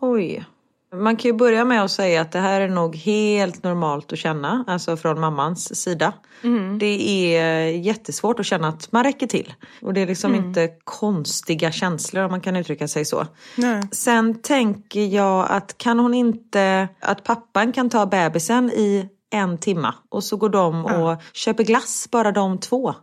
[0.00, 0.44] Oj.
[0.94, 4.18] Man kan ju börja med att säga att det här är nog helt normalt att
[4.18, 6.12] känna, alltså från mammans sida.
[6.78, 9.54] Det är jättesvårt att känna att man räcker till.
[9.82, 13.26] Och det är liksom inte konstiga känslor om man kan uttrycka sig så.
[13.56, 13.82] Nej.
[13.92, 19.94] Sen tänker jag att kan hon inte, att pappan kan ta bebisen i en timma
[20.08, 22.94] och så går de och köper glass, bara de två.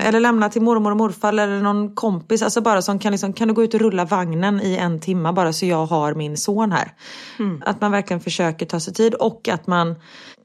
[0.00, 3.48] Eller lämna till mormor och morfar eller någon kompis, alltså bara som kan liksom, kan
[3.48, 6.72] du gå ut och rulla vagnen i en timma bara så jag har min son
[6.72, 6.92] här.
[7.64, 9.94] Att man verkligen försöker ta sig tid och att man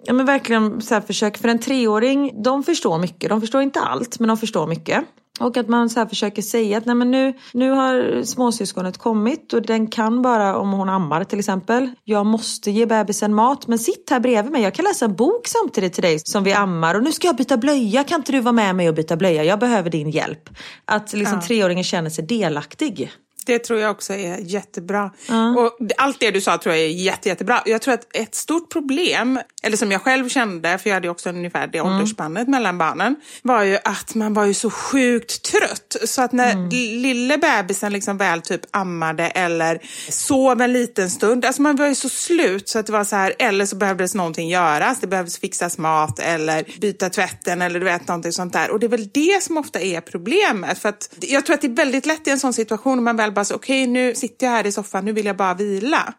[0.03, 3.79] ja, men verkligen så här försöker, för en treåring, de förstår mycket, de förstår inte
[3.79, 5.03] allt men de förstår mycket.
[5.39, 9.61] Och att man så försöker säga att nej men nu, nu har småsyskonet kommit och
[9.61, 11.91] den kan bara om hon ammar till exempel.
[12.03, 14.61] Jag måste ge bebisen mat men sitt här bredvid mig.
[14.61, 17.35] Jag kan läsa en bok samtidigt till dig som vi ammar och nu ska jag
[17.35, 18.03] byta blöja.
[18.03, 19.43] Kan inte du vara med mig och byta blöja?
[19.43, 20.49] Jag behöver din hjälp.
[20.85, 23.11] Att liksom treåringen känner sig delaktig.
[23.45, 25.11] Det tror jag också är jättebra.
[25.57, 27.61] Och det- allt det du sa tror jag är jätte, jättebra.
[27.65, 31.29] Jag tror att ett stort problem, eller som jag själv kände, för jag hade också
[31.29, 35.95] ungefär det åldersspannet mellan barnen, var ju att man var ju så sjukt trött.
[36.05, 36.55] Så att när
[36.95, 39.79] lille bebisen liksom väl typ ammade eller
[40.09, 43.15] sov en liten stund, alltså man var ju så slut så att det var så
[43.15, 47.85] här, eller så behövdes någonting göras, det behövdes fixas mat eller byta tvätten eller du
[47.85, 48.71] vet någonting sånt där.
[48.71, 50.79] Och det är väl det som ofta är problemet.
[50.79, 53.17] För att jag tror att det är väldigt lätt i en sån situation om man
[53.17, 56.13] väl bara så okej nu sitter jag här i soffan, nu vill jag bara vila.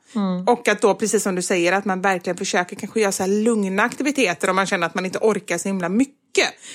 [0.46, 3.30] Och att då precis som du säger att man verkligen försöker kanske göra så här
[3.30, 6.14] lugna aktiviteter om man känner att man inte orkar så himla mycket.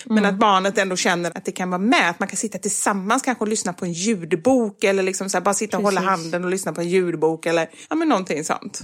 [0.06, 3.21] Men att barnet ändå känner att det kan vara med, att man kan sitta tillsammans
[3.23, 6.43] kanske och lyssna på en ljudbok eller liksom så här, bara sitta och hålla handen
[6.43, 8.82] och lyssna på en ljudbok eller ja, men någonting sånt.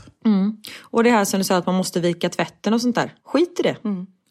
[0.82, 3.14] Och det här som du sa att man måste vika tvätten och sånt där.
[3.26, 3.78] Skit i det.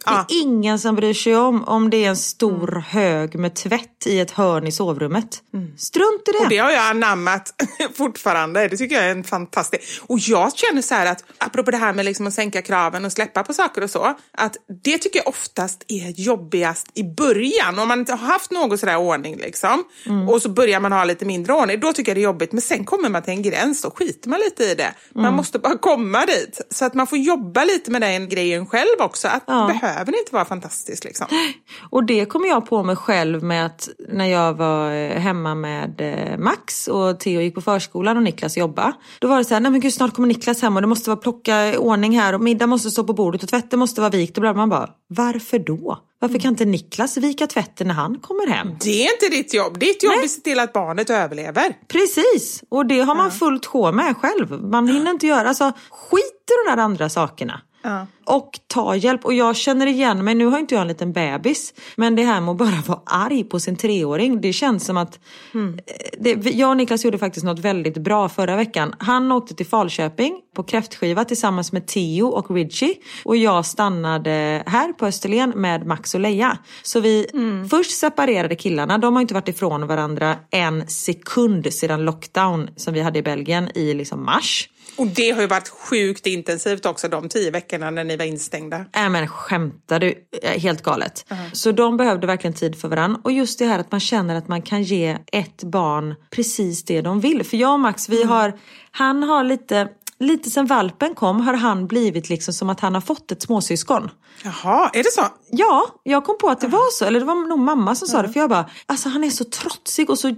[0.05, 0.25] Det är Ja.
[0.29, 4.31] ingen som bryr sig om om det är en stor hög med tvätt i ett
[4.31, 5.43] hörn i sovrummet.
[5.79, 6.39] Strunt i det.
[6.39, 7.55] Och det har jag anammat
[7.95, 8.69] fortfarande.
[8.69, 10.01] Det tycker jag är en fantastisk...
[10.07, 13.13] Och jag känner så här att, apropå det här med liksom att sänka kraven och
[13.13, 17.79] släppa på saker och så, att det tycker jag oftast är jobbigast i början.
[17.79, 19.85] Om man inte har haft någon sådär ordning liksom,
[20.29, 22.53] och så börjar man ha lite mindre ordning, då tycker jag det är jobbigt.
[22.53, 24.95] Men sen kommer man till en gräns, då skiter man lite i det.
[25.15, 26.61] Man måste bara komma dit.
[26.71, 29.29] Så att man får jobba lite med den grejen själv också.
[29.29, 29.55] Att Ja.
[29.55, 31.27] det behöver inte vara fantastiskt liksom.
[31.91, 36.01] Och det kom jag på mig själv med att när jag var eh, hemma med
[36.01, 38.93] eh, Max och Theo gick på förskolan och Niklas jobba.
[39.19, 41.11] Då var det så här, nej men gud snart kommer Niklas hem och det måste
[41.11, 44.39] vara plocka ordning här och middag måste stå på bordet och tvätten måste vara vikt
[44.39, 45.99] och man bara, varför då?
[46.19, 48.69] Varför kan inte Niklas vika tvätten när han kommer hem?
[48.81, 49.79] Det är inte ditt jobb.
[49.79, 51.77] Ditt jobb är att se till att barnet överlever.
[51.89, 54.63] Precis, och det har man fullt sjå med själv.
[54.63, 57.61] Man hinner inte göra, alltså skit i de där andra sakerna.
[57.85, 58.07] Ja.
[58.27, 59.25] Och ta hjälp.
[59.25, 62.41] Och jag känner igen mig, nu har inte jag en liten bebis, men det här
[62.41, 65.19] med att bara vara arg på sin treåring, det känns som att
[65.55, 65.75] Mm.
[65.75, 65.83] eh,
[66.19, 68.95] det, jag och Niklas gjorde faktiskt något väldigt bra förra veckan.
[68.99, 72.95] Han åkte till Falköping på kräftskiva tillsammans med Theo och Ridgie
[73.25, 76.59] och jag stannade här på Österlen med Max och Leia.
[76.83, 77.69] Så vi Mm.
[77.69, 83.01] först separerade killarna, de har inte varit ifrån varandra en sekund sedan lockdown som vi
[83.01, 84.69] hade i Belgien i liksom mars.
[84.97, 88.85] Och det har ju varit sjukt intensivt också de tio veckorna när ni var instängda.
[88.95, 90.15] Nej men skämtar du?
[90.43, 91.27] Eh, Helt galet.
[91.53, 93.21] Så de behövde verkligen tid för varandra.
[93.25, 97.01] Och just det här att man känner att man kan ge ett barn precis det
[97.01, 97.45] de vill.
[97.45, 98.59] För jag och Max, vi har,
[98.91, 99.89] han har lite,
[100.25, 104.11] lite sen valpen kom har han blivit liksom som att han har fått ett småsyskon.
[104.43, 105.23] Jaha, är det så?
[105.51, 107.05] Ja, jag kom på att det var så.
[107.05, 108.29] Eller det var nog mamma som sa det.
[108.29, 110.35] För jag bara, alltså han är så trotsig och så...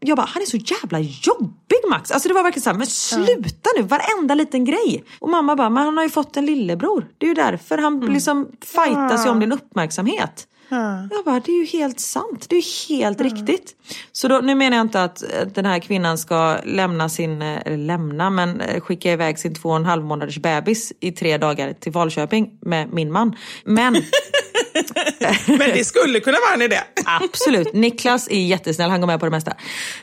[0.00, 2.10] Jag bara, han är så jävla jobbig Max.
[2.10, 5.04] Alltså det var verkligen så här, men sluta nu, varenda liten grej.
[5.18, 7.06] Och mamma bara, men han har ju fått en lillebror.
[7.18, 10.46] Det är ju därför han liksom fightas ju om din uppmärksamhet.
[11.10, 12.46] Jag bara, det är ju helt sant.
[12.48, 13.76] Det är ju helt riktigt.
[14.12, 17.66] Så då, nu menar jag inte att eh, den här kvinnan ska lämna sin, eh,
[17.66, 21.38] eller lämna, men eh, skicka iväg sin två och en halv månaders bebis i tre
[21.38, 23.36] dagar till Falköping med min man.
[23.64, 23.96] Men
[25.46, 26.80] Men det skulle kunna vara en idé.
[27.04, 27.72] Absolut.
[27.72, 29.52] Niklas är jättesnäll, han går med på det mesta.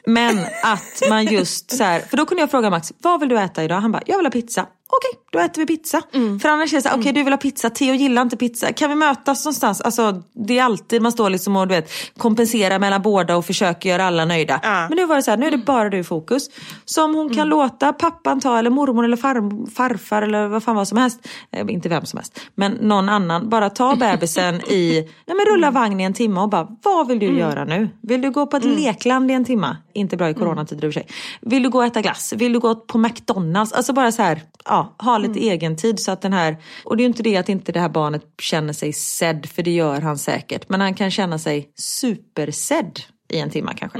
[0.05, 3.39] Men att man just så här, för då kunde jag fråga Max, vad vill du
[3.39, 3.75] äta idag?
[3.81, 4.67] Han bara, jag vill ha pizza.
[4.89, 6.01] Okej, då äter vi pizza.
[6.41, 8.73] För annars är det så okej du vill ha pizza, Theo gillar inte pizza.
[8.73, 9.81] Kan vi mötas någonstans?
[9.81, 13.89] Alltså det är alltid man står liksom och du vet, kompenserar mellan båda och försöker
[13.89, 14.59] göra alla nöjda.
[14.63, 14.87] Ja.
[14.89, 16.49] Men nu var det så här, nu är det bara du i fokus.
[16.85, 20.87] Som hon kan låta pappan ta, eller mormor eller far, farfar eller vad fan vad
[20.87, 21.27] som helst.
[21.51, 23.49] Eh, inte vem som helst, men någon annan.
[23.49, 27.19] Bara ta bebisen i, nej men rulla vagn i en timme och bara, vad vill
[27.19, 27.89] du göra nu?
[28.01, 29.77] Vill du gå på ett lekland i en timme?
[29.93, 31.09] Inte bra i coronatider i och för sig.
[31.41, 32.33] Vill du gå och äta glass?
[32.37, 33.73] Vill du gå på McDonalds?
[33.73, 37.01] Alltså bara så här, ja, ha lite egen tid så att den här, och det
[37.01, 40.01] är ju inte det att inte det här barnet känner sig sedd, för det gör
[40.01, 40.69] han säkert.
[40.69, 43.99] Men han kan känna sig supersedd i en timme kanske.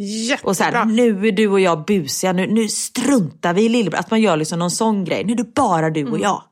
[0.00, 0.50] Jättebra.
[0.50, 4.00] Och så här, nu är du och jag busiga, nu, nu struntar vi i lillebror.
[4.00, 5.24] Att man gör liksom någon sån grej.
[5.24, 6.42] Nu är det bara du och jag.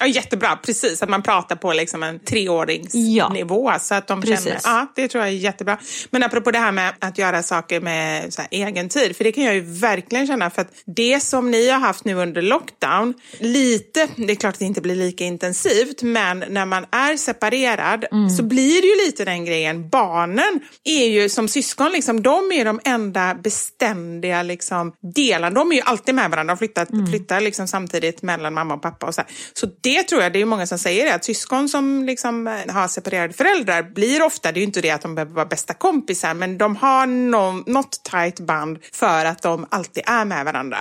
[0.00, 1.02] Ja, jättebra, precis.
[1.02, 3.78] Att man pratar på liksom en treårings Ja.
[3.80, 4.44] Så att de Precis.
[4.44, 5.78] känner, ja, det tror jag är jättebra.
[6.10, 9.32] Men apropå det här med att göra saker med så här, egen tid, för det
[9.32, 10.50] kan jag ju verkligen känna.
[10.50, 14.58] För att det som ni har haft nu under lockdown, lite, det är klart att
[14.58, 18.30] det inte blir lika intensivt, men när man är separerad Mm.
[18.30, 19.88] så blir det ju lite den grejen.
[19.88, 25.54] Barnen är ju som syskon, liksom, de är de enda beständiga liksom, delarna.
[25.54, 27.06] De är ju alltid med varandra, de flyttar, Mm.
[27.06, 29.06] flyttar liksom, samtidigt mellan mamma och pappa.
[29.06, 29.30] Och så här.
[29.52, 32.46] så det det tror jag, det är många som säger det, att syskon som liksom,
[32.46, 35.46] eh, har separerade föräldrar blir ofta, det är ju inte det att de behöver vara
[35.46, 40.44] bästa kompisar, men de har no, något tajt band för att de alltid är med
[40.44, 40.78] varandra.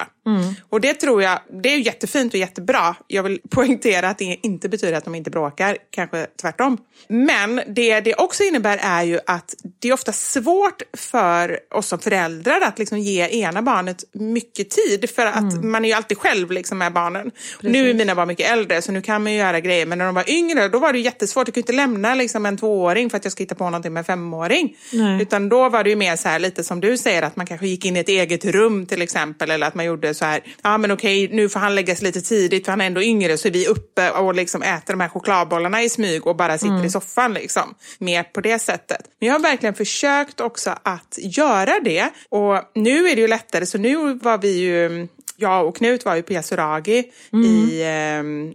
[0.69, 2.95] Och det tror jag, det är ju jättefint och jättebra.
[3.07, 6.77] Jag vill poängtera att det inte betyder att de inte bråkar, kanske tvärtom.
[7.07, 11.99] Men det det också innebär är ju att det är ofta svårt för oss som
[11.99, 16.51] föräldrar att liksom ge ena barnet mycket tid för att man är ju alltid själv
[16.51, 17.31] liksom med barnen.
[17.61, 20.05] Nu är mina barn mycket äldre så nu kan man ju göra grejer men när
[20.05, 21.47] de var yngre då var det jättesvårt.
[21.47, 24.01] Jag kunde inte lämna liksom en tvååring för att jag ska hitta på någonting med
[24.01, 24.77] en femåring.
[25.21, 27.67] Utan då var det ju mer så här lite som du säger att man kanske
[27.67, 30.77] gick in i ett eget rum till exempel eller att man gjorde så här, ja
[30.77, 33.47] men okej nu får han lägga sig lite tidigt för han är ändå yngre så
[33.47, 36.89] är vi uppe och liksom äter de här chokladbollarna i smyg och bara sitter i
[36.89, 37.75] soffan liksom.
[37.99, 39.01] Mer på det sättet.
[39.19, 43.65] Men jag har verkligen försökt också att göra det och nu är det ju lättare
[43.65, 47.11] så nu var vi ju jag och Knut var ju på Yasuragi
[47.45, 47.87] i, eh,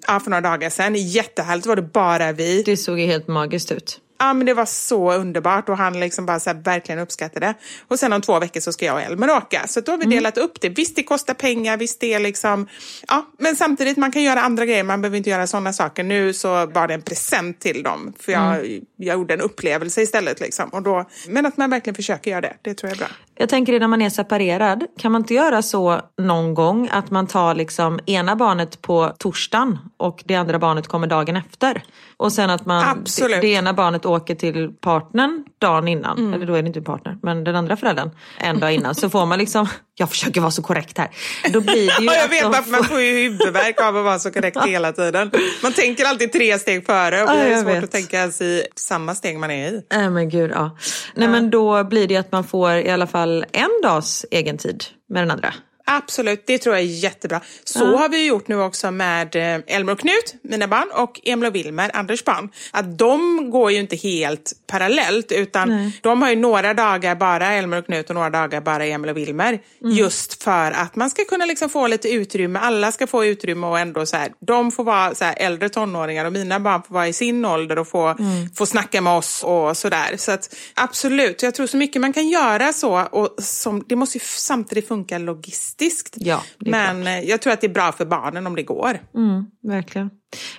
[0.06, 0.94] ja, för några dagar sedan.
[0.94, 2.62] Jättehärligt var det bara vi.
[2.62, 4.00] Det såg ju helt magiskt ut.
[4.18, 7.54] Ja, men det var så underbart och han liksom bara så verkligen uppskattade det.
[7.88, 9.66] Och sen om två veckor så ska jag och Elmer åka.
[9.66, 10.68] Så då har vi delat upp det.
[10.68, 12.68] Visst, det kostar pengar, visst det är liksom...
[13.08, 14.82] Ja, men samtidigt, man kan göra andra grejer.
[14.82, 16.04] Man behöver inte göra sådana saker.
[16.04, 18.12] Nu så var det en present till dem.
[18.18, 20.40] För jag, jag gjorde en upplevelse istället.
[20.40, 20.68] Liksom.
[20.68, 23.08] Och då, men att man verkligen försöker göra det, det tror jag är bra.
[23.38, 27.10] Jag tänker det när man är separerad, kan man inte göra så någon gång att
[27.10, 31.82] man tar liksom ena barnet på torsdagen och det andra barnet kommer dagen efter?
[32.16, 36.54] Och sen att man, det, det ena barnet åker till partnern dagen innan, eller då
[36.54, 38.94] är det inte partner, men den andra föräldern en dag innan.
[38.94, 39.66] Så får man liksom,
[39.98, 41.08] jag försöker vara så korrekt här.
[41.52, 44.04] Då blir det ju Ja, jag vet varför man får- får ju huvudvärk av att
[44.04, 45.30] vara så korrekt hela tiden.
[45.62, 47.84] Man tänker alltid tre steg före och Ja, det är svårt vet.
[47.84, 49.82] att tänka ens i samma steg man är i.
[49.94, 50.76] Nej men gud ja.
[51.14, 54.84] Nej men då blir det att man får i alla fall en dags egen tid
[55.08, 55.54] med den andra.
[55.88, 57.40] Absolut, det tror jag är jättebra.
[57.64, 61.46] Så har vi gjort nu också med eh, Elmer och Knut, mina barn, och Emil
[61.46, 62.48] och Wilmer, Anders barn.
[62.70, 67.78] Att de går ju inte helt parallellt, utan de har ju några dagar bara Elmer
[67.78, 69.58] och Knut och några dagar bara Emil och Wilmer.
[69.96, 73.78] Just för att man ska kunna liksom få lite utrymme, alla ska få utrymme och
[73.78, 77.08] ändå så här, de får vara så här äldre tonåringar och mina barn får vara
[77.08, 78.16] i sin ålder och få,
[78.56, 80.16] få snacka med oss och sådär.
[80.16, 84.18] Så att absolut, jag tror så mycket man kan göra så och som, det måste
[84.18, 86.14] ju samtidigt funka logistiskt fantastiskt.
[86.20, 88.98] Ja, Men eh, jag tror att det är bra för barnen om det går.
[89.14, 90.10] Mm, verkligen.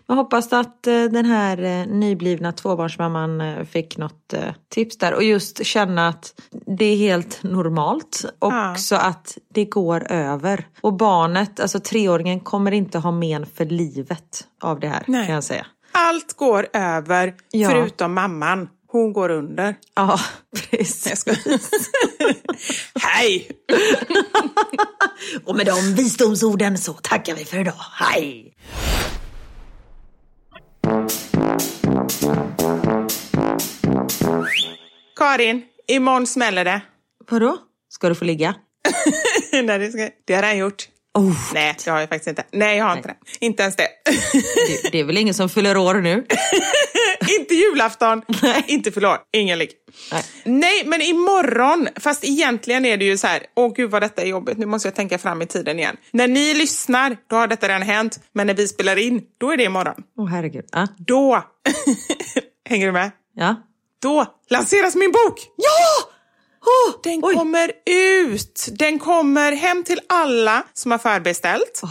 [0.08, 4.34] Jag hoppas att eh, den här eh, nyblivna tvåbarnsmamman fick något
[4.70, 6.34] tips där och just känna att
[6.78, 8.26] det är helt normalt.
[8.40, 10.68] Också att det går över.
[10.82, 15.26] Och barnet, alltså treåringen, kommer inte ha men för livet av det här Nej.
[15.26, 15.66] kan jag säga.
[15.92, 17.70] Allt går över, Ja.
[17.70, 18.70] förutom mamman.
[18.88, 19.76] Hon går under.
[19.96, 20.20] Ja,
[20.56, 21.08] precis.
[21.08, 21.60] Jag skojar.
[23.00, 23.52] Hej!
[25.46, 27.74] Och med de visdomsorden så tackar vi för idag.
[27.94, 28.54] Hej!
[35.16, 36.82] Karin, imorgon smäller det.
[37.30, 37.58] Vadå?
[37.90, 38.56] Ska du få ligga?
[39.52, 40.88] Nej, det, ska, det har jag gjort.
[41.18, 42.44] Oh, Nej, det har jag faktiskt inte.
[42.52, 43.16] Nej, jag har inte det.
[43.46, 43.88] Inte ens det.
[44.68, 46.26] det, det är väl ingen som fyller år nu?
[47.40, 48.64] inte julafton, Nej.
[48.68, 49.72] inte förlåt, ingen ligg.
[50.12, 50.24] Nej.
[50.44, 54.26] Nej, men imorgon, fast egentligen är det ju så här, åh gud vad detta är
[54.28, 55.98] jobbigt, nu måste jag tänka fram i tiden igen.
[56.12, 59.58] När ni lyssnar, då har detta redan hänt, men när vi spelar in, då är
[59.58, 60.04] det imorgon.
[60.18, 60.66] Åh herregud.
[60.72, 60.88] Ja.
[60.98, 61.44] Då,
[62.70, 63.12] hänger du med?
[63.36, 63.56] ja.
[64.02, 65.40] Då lanseras min bok!
[65.56, 66.12] Ja!
[66.68, 67.34] Oh, Den oj.
[67.36, 67.72] kommer
[68.26, 68.68] ut!
[68.72, 71.82] Den kommer hem till alla som har förbeställt.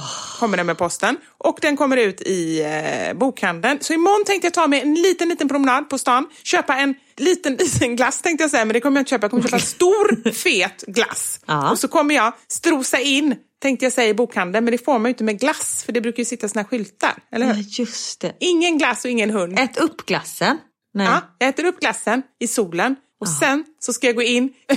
[0.41, 1.17] Kommer den med posten.
[1.39, 3.79] Och den kommer ut i eh, bokhandeln.
[3.81, 6.27] Så imorgon tänkte jag ta mig en liten, liten promenad på stan.
[6.45, 9.25] Köpa en liten, liten glass tänkte jag säga, men det kommer jag inte köpa.
[9.25, 11.41] Jag kommer köpa en stor, fet glass.
[11.47, 11.71] Ja.
[11.71, 14.65] Och så kommer jag strosa in, tänkte jag säga, i bokhandeln.
[14.65, 16.69] Men det får man ju inte med glass, för det brukar ju sitta såna här
[16.69, 17.15] skyltar.
[17.33, 17.65] Eller Ja, hur?
[17.81, 18.33] just det.
[18.41, 19.59] Ingen glass och ingen hund.
[19.59, 20.59] Ät upp glassen.
[20.95, 21.07] Nej.
[21.07, 24.53] Ja, jag äter upp glassen i solen och sen så ska jag gå in.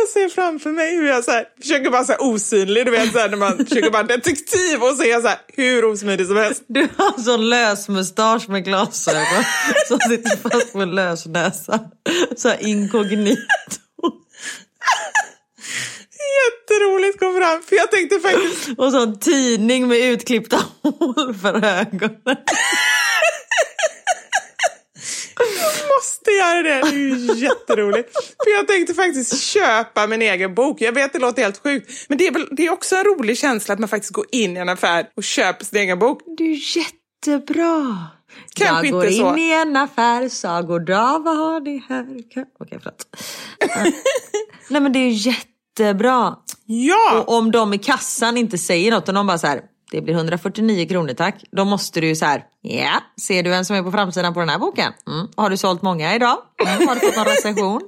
[0.00, 3.12] jag ser framför mig hur jag så här, försöker vara så här osynlig, du vet
[3.12, 6.26] så här, när man försöker vara detektiv och så är jag så här, hur osmidig
[6.26, 6.62] som helst.
[6.66, 9.44] Du har sån lös mustasch med glasögon
[9.88, 11.80] som sitter fast en lös näsa.
[12.36, 13.40] Så här inkognito.
[16.40, 21.64] Jätteroligt kom fram, för jag tänkte faktiskt, Och så en tidning med utklippta hål för
[21.64, 22.36] ögonen.
[25.96, 26.80] Måste göra det.
[26.80, 28.12] Det är ju jätteroligt.
[28.44, 30.80] För jag tänkte faktiskt köpa min egen bok.
[30.80, 33.38] Jag vet det låter helt sjukt, men det är, väl, det är också en rolig
[33.38, 36.22] känsla att man faktiskt går in i en affär och köper sin egen bok.
[36.36, 38.06] Du är jättebra.
[38.54, 39.36] Kanske jag går inte in så.
[39.36, 42.02] i en affär, sa goddag, vad har ni här?
[42.02, 43.06] Okej, förlåt.
[43.58, 43.84] Ja.
[44.68, 46.36] Nej men det är ju jättebra.
[46.66, 47.20] Ja!
[47.20, 49.60] Och om de i kassan inte säger något och de bara så här,
[49.90, 51.44] det blir 149 kronor tack.
[51.50, 54.40] Då måste du ju så här, ja, ser du vem som är på framsidan på
[54.40, 54.92] den här boken?
[55.06, 55.28] Mm.
[55.36, 56.38] Har du sålt många idag?
[56.66, 56.88] Mm.
[56.88, 57.80] Har du fått någon recension?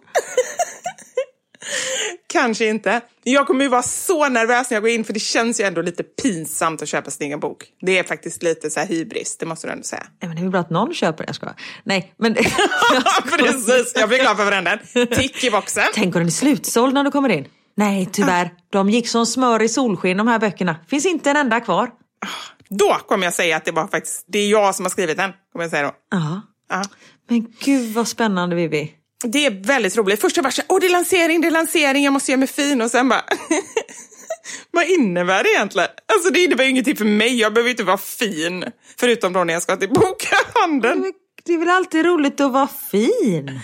[2.32, 3.00] Kanske inte.
[3.22, 5.82] Jag kommer ju vara så nervös när jag går in för det känns ju ändå
[5.82, 7.64] lite pinsamt att köpa sin egen bok.
[7.80, 10.02] Det är faktiskt lite så här hybris, det måste du ändå säga.
[10.20, 11.48] Nej, men det är väl bra att någon köper jag ska
[11.84, 12.34] Nej, men
[13.38, 14.78] Precis, jag blir glad för den.
[15.06, 15.84] Tick i boxen.
[15.94, 17.48] tänk om den är slutsåld när du kommer in.
[17.74, 18.50] Nej, tyvärr.
[18.70, 20.76] De gick som smör i solsken de här böckerna.
[20.88, 21.90] Finns inte en enda kvar.
[22.68, 25.30] Då kommer jag säga att det var faktiskt, det är jag som har skrivit den.
[25.52, 25.92] Kommer jag säga då.
[26.10, 26.40] Ja.
[26.70, 26.82] Ja.
[27.28, 28.92] Men gud vad spännande Vivi.
[29.24, 30.20] Det är väldigt roligt.
[30.20, 32.82] Första versen, åh det är lansering, det är lansering, jag måste göra mig fin.
[32.82, 33.22] Och sen bara,
[34.70, 35.88] vad innebär det egentligen?
[36.12, 38.64] Alltså det innebär ju ingenting för mig, jag behöver inte vara fin.
[38.98, 41.12] Förutom då när jag ska till bokhandeln.
[41.44, 43.60] Det är väl alltid roligt att vara fin?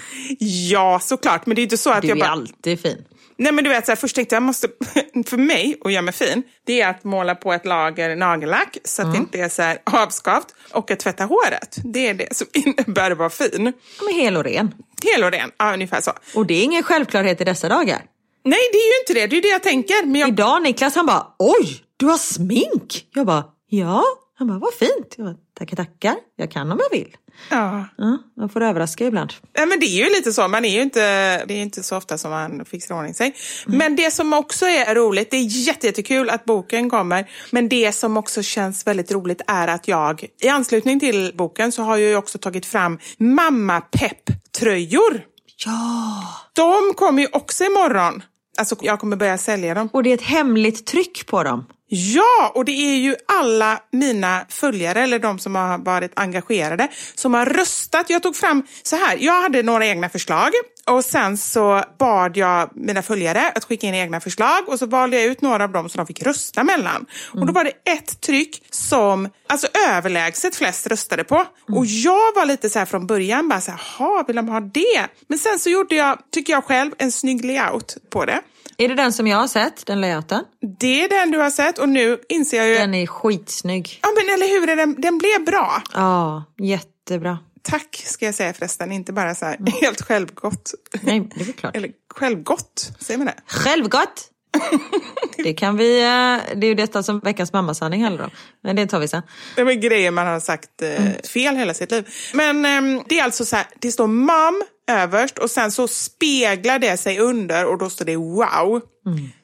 [0.70, 2.30] Ja, såklart, men det är inte så att Du jag är bara...
[2.30, 3.04] alltid fin.
[3.38, 4.68] Nej men du vet, så här, först tänkte jag måste,
[5.26, 9.02] för mig att göra mig fin, det är att måla på ett lager nagellack så
[9.02, 11.78] att det inte är så här avskavt och att tvätta håret.
[11.84, 13.72] Det är det som innebär att vara fin.
[14.04, 14.74] Men hel och ren.
[15.02, 16.12] Hel och ren, ja ungefär så.
[16.34, 18.02] Och det är ingen självklarhet i dessa dagar.
[18.44, 20.06] Nej, det är ju inte det, det är det jag tänker.
[20.06, 23.06] Men jag, Idag Niklas han bara oj, du har smink.
[23.14, 24.04] Jag bara ja.
[24.38, 25.14] Han bara vad fint.
[25.16, 26.14] Jag bara, tackar tackar.
[26.36, 27.16] Jag kan om jag vill.
[27.50, 27.84] ja.
[27.98, 29.32] Ja, man får överraska ibland.
[29.56, 31.00] Nej, men det är ju lite så, man är ju inte,
[31.44, 33.34] det är inte så ofta som man fixar ordning sig.
[33.66, 37.92] Men det som också är roligt, det är jätte, jättekul att boken kommer, men det
[37.92, 42.10] som också känns väldigt roligt är att jag, i anslutning till boken så har jag
[42.10, 45.22] ju också tagit fram mamma-pepp-tröjor.
[45.66, 46.24] Ja.
[46.52, 48.22] De kommer ju också imorgon.
[48.58, 49.88] Alltså jag kommer börja sälja dem.
[49.92, 51.64] Och det är ett hemligt tryck på dem.
[51.90, 57.34] Ja, och det är ju alla mina följare, eller de som har varit engagerade, som
[57.34, 58.10] har röstat.
[58.10, 60.50] Jag tog fram så här, jag hade några egna förslag
[60.86, 65.16] och sen så bad jag mina följare att skicka in egna förslag och så valde
[65.16, 67.06] jag ut några av dem som de fick rösta mellan.
[67.32, 71.44] Och då var det ett tryck som alltså överlägset flest röstade på.
[71.76, 74.60] Och jag var lite så här från början, bara så här, "Jaha, vill de ha
[74.60, 75.06] det?
[75.28, 78.40] Men sen så gjorde jag, tycker jag själv, en snygg layout på det.
[78.80, 80.44] Är det den som jag har sett, den layouten?
[80.78, 82.74] Det är den du har sett och nu inser jag ju...
[82.74, 84.00] Den är skitsnygg.
[84.02, 85.82] Ja men eller hur, den, den blev bra.
[85.94, 87.38] Ja, jättebra.
[87.62, 90.74] Tack ska jag säga förresten, inte bara så här helt självgott.
[91.02, 91.76] Nej, det är klart.
[91.76, 93.34] Eller självgott, säger man det?
[93.46, 94.30] Självgott!
[95.44, 98.30] Det kan vi, eh, det är ju detta som veckans mammasanning handlar om.
[98.62, 99.22] Men det tar vi sen.
[99.56, 102.08] Det är grejer man har sagt eh, fel hela sitt liv.
[102.34, 106.78] Men eh, det är alltså så här, det står mam överst och sen så speglar
[106.78, 108.80] det sig under och då står det wow.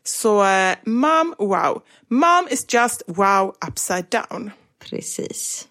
[0.05, 1.82] Så eh, mom wow.
[2.11, 4.51] Mom is just wow upside down.
[4.90, 5.68] Precis.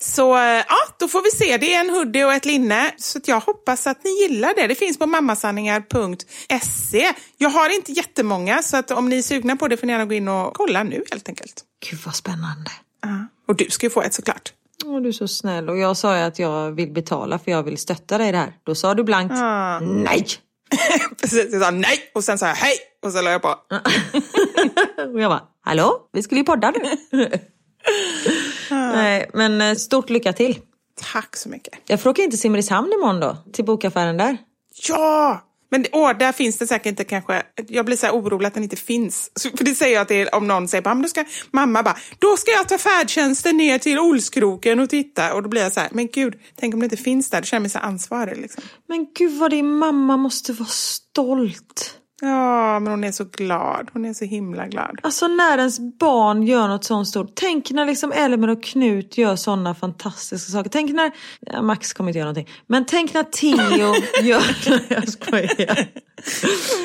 [0.00, 1.56] Så eh, ja, då får vi se.
[1.56, 2.94] Det är en hoodie och ett linne.
[2.96, 4.66] Så jag hoppas att ni gillar det.
[4.66, 7.12] Det finns på mammasanningar.se.
[7.36, 10.04] Jag har inte jättemånga, så att om ni är sugna på det får ni gärna
[10.04, 11.62] gå in och kolla nu helt enkelt.
[11.90, 12.70] Gud vad spännande.
[13.02, 13.26] Ja.
[13.48, 14.52] Och du ska ju få ett såklart.
[14.84, 15.68] Åh, du är så snäll.
[15.68, 18.38] Och jag sa ju att jag vill betala för jag vill stötta dig i det
[18.38, 18.52] här.
[18.64, 19.34] Då sa du blankt
[19.80, 20.26] nej.
[21.20, 23.48] Precis, jag sa nej och sen sa jag hej och så la jag på.
[25.14, 26.80] Och jag bara, hallå, vi skulle ju podda nu.
[28.70, 30.58] nej, men eh, stort lycka till.
[31.12, 31.74] Tack så mycket.
[31.86, 34.38] Jag får åka in till Simrishamn imorgon då, till bokaffären där.
[34.88, 35.40] Ja!
[35.70, 37.42] Men åh, där finns det säkert inte kanske...
[37.68, 39.30] Jag blir så här orolig att den inte finns.
[39.34, 41.96] Så- För det säger jag till om någon säger bara, men då ska, mamma bara,
[42.18, 45.34] då ska jag ta färdtjänsten ner till Olskroken och titta.
[45.34, 47.40] Och då blir jag så här, men gud, tänk om det inte finns där.
[47.40, 48.36] Då känner jag mig så ansvarig.
[48.40, 48.62] Liksom.
[48.88, 51.96] Men gud vad din mamma måste vara stolt.
[52.20, 53.88] Ja, men hon är så glad.
[53.92, 54.98] Hon är så himla glad.
[55.02, 57.30] Alltså när ens barn gör något sånt stort.
[57.34, 60.70] Tänk när liksom Elmer och Knut gör sådana fantastiska saker.
[60.70, 61.10] Tänk när,
[61.40, 62.54] ja, Max kommer inte göra någonting.
[62.66, 64.42] Men tänk när Theo gör,
[64.92, 65.86] jag skojar.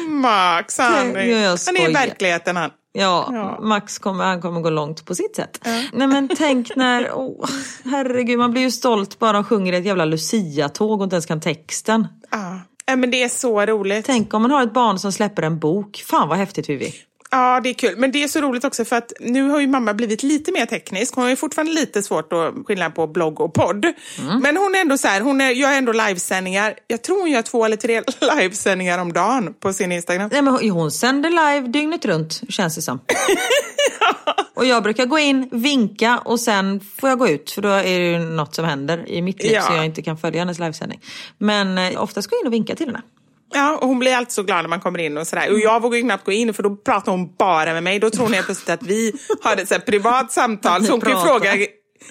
[0.09, 2.69] Max, han, är- han är i verkligheten han.
[2.91, 3.59] Ja, Ja.
[3.61, 5.67] Max kommer, han kommer gå långt på sitt sätt.
[5.93, 7.45] Nej men tänk när, oh,
[7.85, 11.41] herregud man blir ju stolt bara de sjunger ett jävla Lucia-tåg och inte ens kan
[11.41, 12.07] texten.
[12.31, 12.59] Ja.
[12.85, 14.05] Ja, men det är så roligt.
[14.05, 16.03] Tänk om man har ett barn som släpper en bok.
[16.07, 16.93] Fan vad häftigt Vivi.
[17.37, 17.97] Ja, det är kul.
[17.97, 20.65] Men det är så roligt också för att nu har ju mamma blivit lite mer
[20.65, 21.15] teknisk.
[21.15, 23.85] Hon har ju fortfarande lite svårt att skilja på blogg och podd.
[24.41, 26.73] Men hon är ändå så här, hon är, gör ändå livesändningar.
[26.87, 28.01] Jag tror hon gör två eller tre
[28.39, 30.29] livesändningar om dagen på sin Instagram.
[30.31, 32.99] Nej, men hon- sänder live dygnet runt känns det som.
[34.55, 37.99] Och jag brukar gå in, vinka och sen får jag gå ut för då är
[37.99, 39.61] det ju något som händer i mitt liv Ja.
[39.61, 40.99] så jag inte kan följa hennes livesändning.
[41.37, 43.01] Men eh, oftast går jag in och vinkar till henne.
[43.53, 45.51] Ja, och hon blir alltid så glad när man kommer in och sådär.
[45.51, 47.99] Och jag vågar ju knappt gå in för då pratar hon bara med mig.
[47.99, 50.85] Då tror hon helt plötsligt att vi har ett så privat samtal.
[50.85, 51.55] Så hon kan fråga,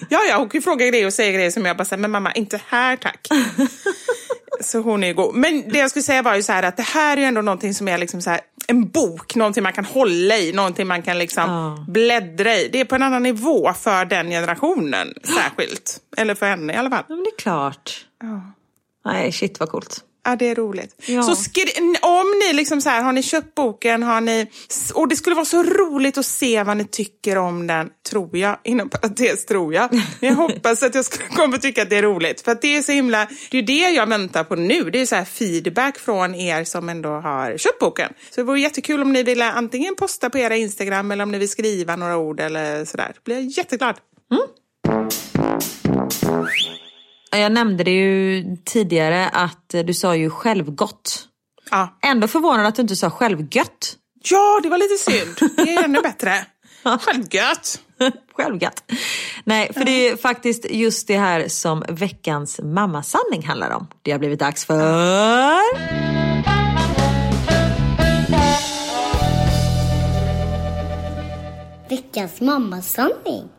[0.09, 2.31] ja, ja, hon kan fråga grejer och säga grejer som jag bara säger, men mamma,
[2.31, 3.27] inte här tack.
[4.61, 5.35] Så hon är ju god.
[5.35, 7.41] Men det jag skulle säga var ju så här att det här är ju ändå
[7.41, 11.01] någonting som är liksom så här, en bok, någonting man kan hålla i, någonting man
[11.01, 11.85] kan liksom Ja.
[11.87, 12.69] bläddra i.
[12.71, 15.97] Det är på en annan nivå för den generationen särskilt.
[16.17, 17.03] Eller för henne i alla fall.
[17.07, 18.05] Ja men det är klart.
[19.05, 19.99] Nej shit vad coolt.
[20.27, 20.95] Ja, det är roligt.
[21.05, 21.23] Ja.
[21.23, 24.47] Så skri- om ni liksom så här, har ni köpt boken, har ni,
[24.93, 28.57] och det skulle vara så roligt att se vad ni tycker om den, tror jag,
[28.63, 29.89] inom parentes tror jag.
[30.19, 31.05] Jag hoppas att jag
[31.35, 32.41] kommer tycka att det är roligt.
[32.41, 34.89] För det är så himla, det är det jag väntar på nu.
[34.89, 38.13] Det är så feedback från er som ändå har köpt boken.
[38.29, 41.37] Så det vore jättekul om ni ville antingen posta på era Instagram eller om ni
[41.37, 43.11] vill skriva några ord eller sådär.
[43.15, 43.95] Då blir jag jätteglad.
[47.37, 51.27] Jag nämnde det ju tidigare att du sa ju självgott.
[51.71, 51.97] Ja.
[52.03, 53.95] Ändå förvånad att du inte sa självgött.
[54.23, 55.51] ja, det var lite synd.
[55.55, 56.45] Det är ännu bättre.
[57.01, 57.79] Självgött.
[58.33, 58.91] Självgött.
[59.43, 63.87] Nej, för det är faktiskt just det här som veckans mammasanning handlar om.
[64.01, 65.55] Det har blivit dags för...
[71.89, 73.49] Veckans mammasanning.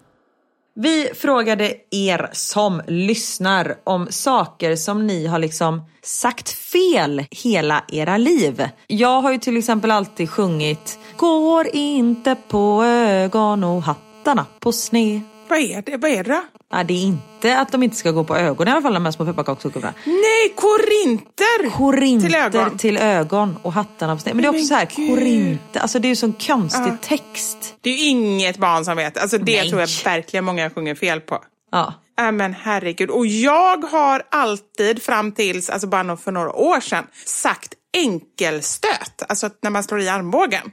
[0.78, 8.16] Vi frågade er som lyssnar om saker som ni har liksom sagt fel hela era
[8.16, 8.68] liv.
[8.86, 15.20] Jag har ju till exempel alltid sjungit Går inte på ögon och hattarna på sne.
[15.48, 15.96] Vad är det?
[15.96, 16.42] Vad är det då?
[16.70, 19.04] Ja, det är inte att de inte ska gå på ögon i alla fall de
[19.04, 19.94] här små pepparkakssockorna.
[20.04, 21.70] Nej, korinter!
[21.70, 22.78] Korinter Till ögon.
[22.78, 24.36] till ögon och hattarna på sned.
[24.36, 25.08] Men det är också Men så här, gud.
[25.10, 27.74] korinter, alltså det är ju sån konstig text.
[27.80, 29.18] Det är ju inget barn som vet.
[29.18, 29.68] Alltså det Nej.
[29.68, 31.44] tror jag verkligen många sjunger fel på.
[31.72, 31.94] Ja.
[32.16, 33.10] Ja men herregud.
[33.10, 39.22] Och jag har alltid fram tills, alltså bara för några år sedan, sagt enkelstöt.
[39.28, 40.70] Alltså när man slår i armbågen.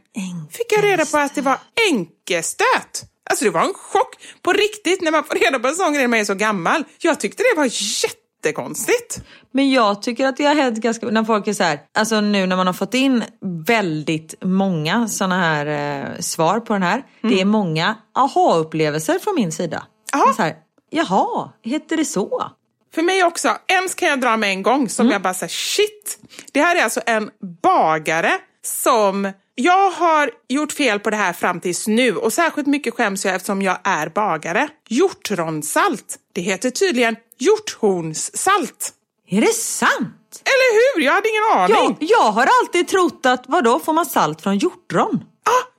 [0.52, 1.58] Fick jag reda på att det var
[1.92, 3.04] enkelstöt.
[3.30, 4.16] Alltså det var en chock.
[4.42, 6.84] På riktigt, när man får reda på en sån grej när man är så gammal.
[7.00, 7.70] Jag tyckte det var
[8.04, 9.24] jättekonstigt.
[9.52, 12.46] Men jag tycker att det har hänt ganska, när folk är så här, alltså nu
[12.46, 13.24] när man har fått in
[13.68, 17.04] väldigt många sådana här eh, svar på den här.
[17.22, 19.84] Det är många aha-upplevelser från min sida.
[20.12, 20.34] Jaha.
[20.34, 20.56] Så här,
[20.90, 22.52] Jaha, heter det så?
[22.96, 23.48] För mig också.
[23.48, 26.20] En kan jag dra med en gång som jag bara säger shit.
[26.52, 27.30] Det här är alltså en
[27.64, 28.32] bagare
[28.66, 33.26] som jag har gjort fel på det här fram tills nu och särskilt mycket skäms
[33.26, 34.68] jag eftersom jag är bagare.
[34.89, 36.18] Hjortronsalt.
[36.34, 38.93] Det heter tydligen hjorthornssalt.
[39.30, 40.41] Är det sant?
[40.43, 41.06] Eller hur?
[41.06, 41.97] Jag hade ingen aning.
[41.99, 45.24] Jag, jag har alltid trott att, vadå, får man salt från hjortron?
[45.45, 45.74] Ah,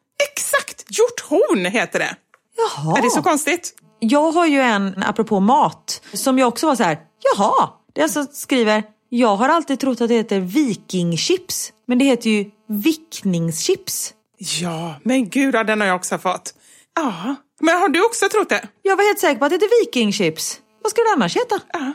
[0.89, 2.16] Hjorthorn heter det.
[2.57, 2.99] Jaha.
[2.99, 3.75] Är det så konstigt?
[3.99, 6.99] Jag har ju en, apropå mat, som jag också var så här,
[7.37, 7.70] jaha.
[7.93, 11.72] Det är alltså skriver, jag har alltid trott att det heter vikingchips.
[11.87, 14.15] Men det heter ju vickningschips.
[14.39, 16.55] Ja, men gud, den har jag också fått.
[16.95, 18.69] Ja, men har du också trott det?
[18.83, 20.61] Jag var helt säker på att det heter vikingchips.
[20.83, 21.61] Vad ska det annars heta?
[21.73, 21.79] Ja,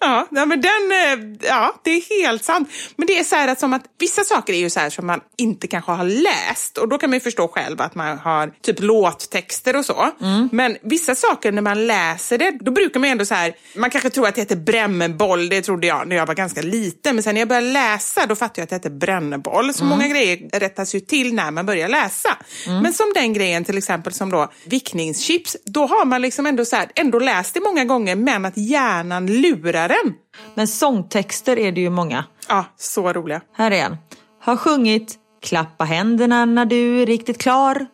[0.00, 2.68] ja, men den, eh, ja, det är helt sant.
[2.96, 5.06] Men det är så här att, som att vissa saker är ju så här som
[5.06, 8.52] man inte kanske har läst och då kan man ju förstå själv att man har
[8.62, 10.10] typ låttexter och så.
[10.52, 13.90] Men vissa saker när man läser det, då brukar man ju ändå så här, man
[13.90, 17.22] kanske tror att det heter brännboll, det trodde jag när jag var ganska liten, men
[17.22, 19.74] sen när jag började läsa då fattade jag att det heter brännboll.
[19.74, 22.36] Så många grejer rättas ju till när man börjar läsa.
[22.82, 26.76] Men som den grejen till exempel som då vickningschips, då har man liksom ändå så
[26.76, 30.14] här, ändå läst det många gånger men att hjärnan lurar en.
[30.54, 32.24] Men sångtexter är det ju många.
[32.48, 33.40] Ja, så roliga.
[33.56, 33.96] Här är en.
[34.40, 37.74] Har sjungit Klappa händerna när du är riktigt klar.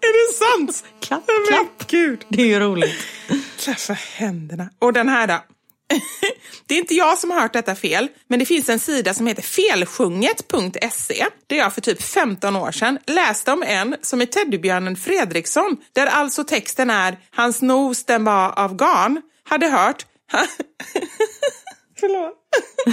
[0.00, 0.84] Är det sant?
[1.00, 1.90] Klapp, Men klapp.
[1.90, 2.24] gud.
[2.28, 2.94] Det är ju roligt.
[3.58, 4.68] Klaffa händerna.
[4.78, 5.34] Och den här då?
[6.66, 9.26] Det är inte jag som har hört detta fel, men det finns en sida som
[9.26, 14.96] heter felsjunget.se där jag för typ 15 år sedan läste om en som är teddybjörnen
[14.96, 20.06] Fredriksson, där alltså texten är “Hans nos den var av garn”, hade hört
[22.00, 22.34] Förlåt.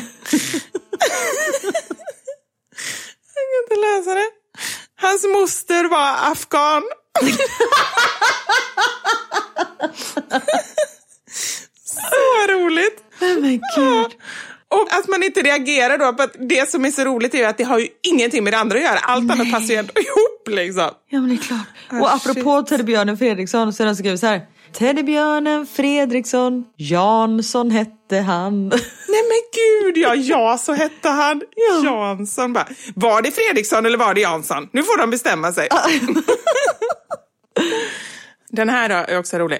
[3.33, 4.29] jag kan inte läsa det.
[5.01, 6.83] Hans moster var afghan.
[11.85, 13.03] Så roligt!
[13.19, 14.11] Men gud.
[14.67, 17.57] Och att man inte reagerar då på att det som är så roligt är att
[17.57, 18.99] det har ju ingenting med det andra att göra.
[18.99, 20.89] Allt annat passar ju ändå ihop liksom.
[21.09, 21.59] Ja men det är klart.
[21.89, 24.41] Ah, Och apropå teddybjörnen Fredriksson så är den skrivit så här.
[24.73, 28.67] Teddybjörnen Fredriksson, Jansson hette han.
[28.69, 31.41] Nej men gud, ja, ja så hette han.
[31.83, 32.67] Jansson bara.
[32.95, 34.69] Var det Fredriksson eller var det Jansson?
[34.71, 35.67] Nu får de bestämma sig.
[38.49, 39.59] Den här då är också rolig.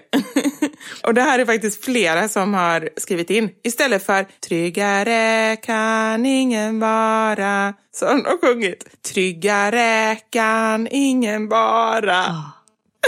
[1.03, 3.49] Och det här är faktiskt flera som har skrivit in.
[3.63, 7.73] Istället för tryggare kan ingen vara.
[7.91, 9.01] Så har de sjungit.
[9.13, 12.25] Tryggare kan ingen vara.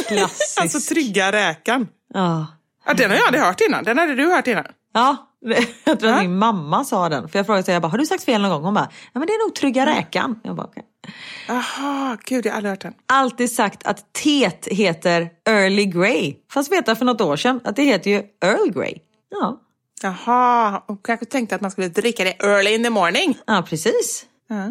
[0.08, 0.60] Klassiskt.
[0.62, 1.88] Alltså trygga räkan.
[2.14, 2.48] Ja.
[2.86, 3.84] Ja, den har jag aldrig hört innan.
[3.84, 4.66] Den hade du hört innan.
[4.94, 5.30] Ja,
[5.84, 6.22] jag tror att Ja.
[6.22, 7.30] min mamma sa den.
[7.30, 8.64] För jag frågade så jag bara, har du sagt fel någon gång?
[8.64, 10.40] Hon bara, ja men det är nog Trygga Räkan.
[10.44, 10.84] Jag bara, okej.
[11.48, 12.94] Jaha, gud jag har aldrig hört den.
[13.06, 16.36] Alltid sagt att teet heter Early Grey.
[16.54, 18.94] Fast vet jag för något år sedan att det heter ju Earl Grey.
[19.30, 19.60] Ja,
[20.02, 23.38] Jaha, och kanske tänkte att man skulle dricka det early in the morning.
[23.48, 24.26] ja precis.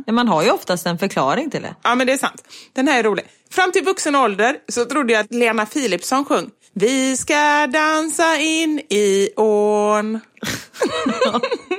[0.06, 1.74] Ja, man har ju oftast en förklaring till det.
[1.82, 2.44] Ja, men det är sant.
[2.72, 3.24] Den här är rolig.
[3.50, 8.78] Fram till vuxen ålder så trodde jag att Lena Philipsson sjöng Vi ska dansa in
[8.78, 10.20] i ån.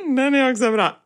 [0.16, 0.98] Den är också bra.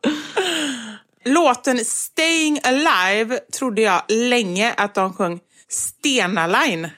[1.24, 6.88] Låten Staying Alive trodde jag länge att de sjöng Stena Line.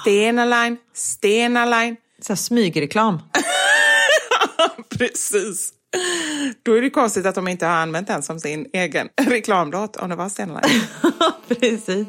[0.00, 1.96] Stena Line, Stena Line.
[2.22, 3.18] Så smygreklam.
[4.98, 5.72] Precis.
[6.62, 10.10] Då är det konstigt att de inte har använt den som sin egen reklamlåt om
[10.10, 10.60] det var Stena.
[11.48, 12.06] Precis.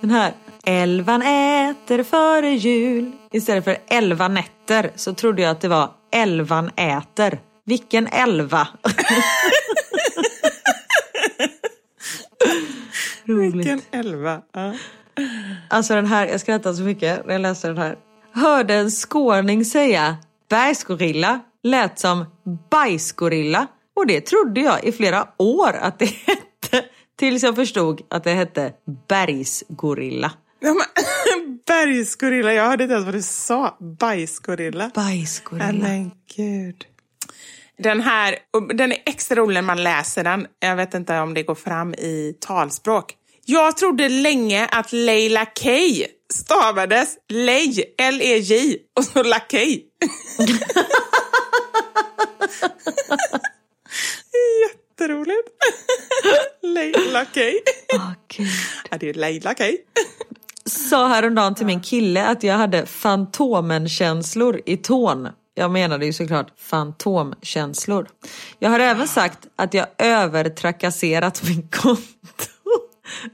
[0.00, 0.32] Den här.
[0.64, 3.12] Elvan äter före jul.
[3.32, 7.40] Istället för elva nätter så trodde jag att det var elvan äter.
[7.64, 8.68] Vilken elva?
[13.24, 13.54] Roligt.
[13.54, 14.42] Vilken elva.
[14.52, 14.74] Ja.
[15.68, 17.96] Alltså den här, jag skrattade så mycket när jag läste den här.
[18.32, 20.16] Hörde en skåning säga
[20.48, 21.40] bergsgorilla
[21.70, 22.24] lät som
[22.70, 23.66] bajsgorilla.
[23.96, 26.84] Och det trodde jag i flera år att det hette.
[27.18, 28.72] Tills jag förstod att det hette
[29.08, 30.32] bergsgorilla.
[30.60, 30.86] Ja, men,
[31.66, 33.76] bergsgorilla, jag hörde inte ens vad du sa.
[34.00, 34.90] Bajsgorilla.
[34.94, 35.72] Bajsgorilla.
[35.72, 36.84] men gud.
[37.78, 38.36] Den här,
[38.74, 40.46] den är extra rolig när man läser den.
[40.58, 43.14] Jag vet inte om det går fram i talspråk.
[43.44, 45.70] Jag trodde länge att Leila K
[46.32, 49.84] stavades Lej, L-E-J, och så Lakej.
[54.60, 55.48] Jätteroligt.
[56.62, 57.40] Leila K.
[57.94, 58.46] Åh, Gud.
[58.90, 59.64] Ja, det är Leila K.
[60.64, 65.28] Sa häromdagen till min kille att jag hade fantomenkänslor i tån.
[65.54, 68.08] Jag menade ju såklart fantomkänslor.
[68.58, 72.02] Jag har även sagt att jag övertrakasserat min konto.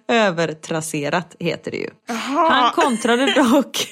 [0.09, 1.91] Övertrasserat heter det ju.
[2.41, 3.89] Han kontrade dock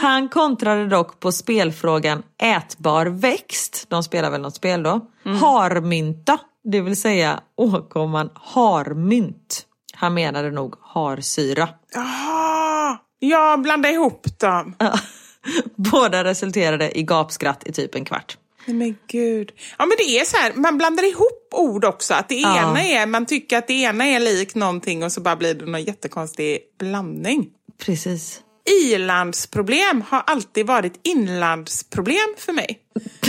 [0.00, 6.80] han kontrade dock på spelfrågan ätbar växt, de spelar väl något spel då, harmynta, det
[6.80, 9.66] vill säga åkomman harmynt.
[9.94, 11.68] Han menade nog harsyra.
[11.94, 14.74] Jaha, jag blandade ihop dem.
[15.76, 18.38] Båda resulterade i gapskratt i typ en kvart.
[18.66, 19.52] Nej men gud.
[19.78, 22.14] Ja men det är så här, man blandar ihop ord också.
[22.14, 22.58] Att det Ja.
[22.70, 25.66] ena är, man tycker att det ena är likt någonting och så bara blir det
[25.66, 27.48] någon jättekonstig blandning.
[27.84, 28.40] Precis.
[28.72, 32.78] Ilandsproblem har alltid varit inlandsproblem för mig.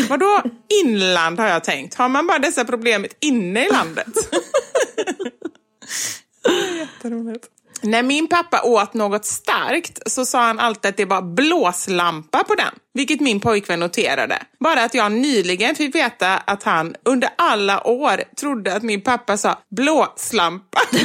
[0.09, 0.41] Vadå
[0.83, 1.95] inland har jag tänkt?
[1.95, 4.07] Har man bara dessa problem inne i landet?
[6.77, 7.47] Jätteroligt.
[7.81, 12.55] När min pappa åt något starkt så sa han alltid att det var blåslampa på
[12.55, 14.43] den, vilket min pojkvän noterade.
[14.59, 19.37] Bara att jag nyligen fick veta att han under alla år trodde att min pappa
[19.37, 20.79] sa blåslampa.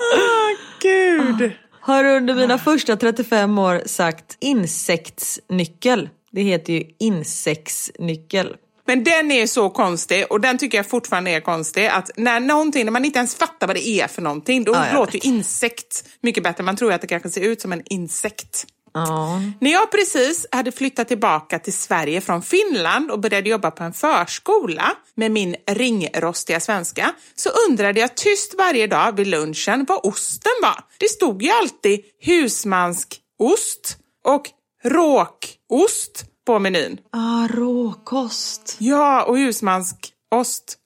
[0.00, 1.52] Åh, Gud!
[1.80, 6.08] Har under mina första 35 år sagt insektsnyckel.
[6.32, 8.56] Det heter ju insektsnyckel.
[8.86, 11.86] Men den är så konstig och den tycker jag fortfarande är konstig.
[11.86, 14.84] Att när någonting, när man inte ens fattar vad det är för någonting, då Ja,
[14.94, 15.24] låter vet.
[15.24, 16.64] ju insekt mycket bättre.
[16.64, 18.66] Man tror att det kanske ser ut som en insekt.
[19.06, 19.40] Ja.
[19.60, 23.92] När jag precis hade flyttat tillbaka till Sverige från Finland och började jobba på en
[23.92, 30.52] förskola med min ringrostiga svenska så undrade jag tyst varje dag vid lunchen vad osten
[30.62, 30.84] var.
[30.98, 34.46] Det stod ju alltid husmansk ost och
[34.84, 36.98] råkost på menyn.
[37.12, 38.76] Ah, råkost.
[38.78, 40.78] Ja, och husmansk ost.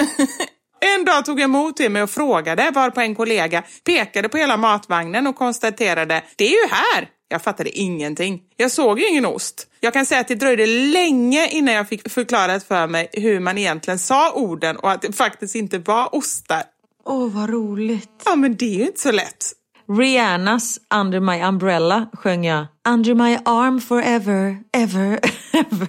[0.80, 4.56] en dag tog jag emot det med och frågade varpå en kollega pekade på hela
[4.56, 7.08] matvagnen och konstaterade det är ju här.
[7.32, 8.42] Jag fattade ingenting.
[8.56, 9.66] Jag såg ju ingen ost.
[9.80, 13.58] Jag kan säga att det dröjde länge innan jag fick förklarat för mig hur man
[13.58, 16.62] egentligen sa orden och att det faktiskt inte var ostar.
[17.04, 18.22] Åh, vad roligt.
[18.24, 19.52] Ja, men det är ju inte så lätt.
[19.98, 25.20] Rihannas Under My Umbrella sjöng jag Under My Arm Forever, Ever,
[25.52, 25.86] Ever.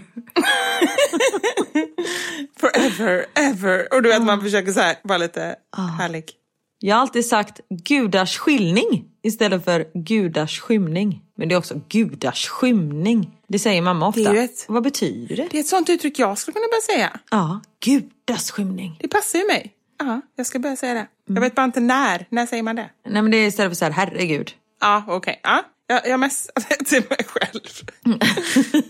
[2.59, 3.93] Forever, ever.
[3.93, 5.55] Och du vet, man försöker så här vara lite
[5.99, 6.31] härlig.
[6.79, 11.21] Jag har alltid sagt gudars skylning istället för gudars skymning.
[11.41, 13.31] Men det är också gudars skymning.
[13.47, 14.35] Det säger mamma ofta.
[14.37, 15.47] Ett- Vad betyder det?
[15.51, 17.19] Det är ett sånt uttryck jag skulle kunna börja säga.
[17.31, 18.97] Ja, gudars skymning.
[19.01, 19.73] Det passar ju mig.
[19.99, 21.07] Ja, jag ska börja säga det.
[21.33, 22.25] Jag vet bara inte när.
[22.29, 22.89] När säger man det?
[23.09, 24.51] Nej men det är istället för så här, herregud.
[24.81, 25.39] Ja, okej.
[25.43, 27.61] Ja, jag, jag messade till mig själv.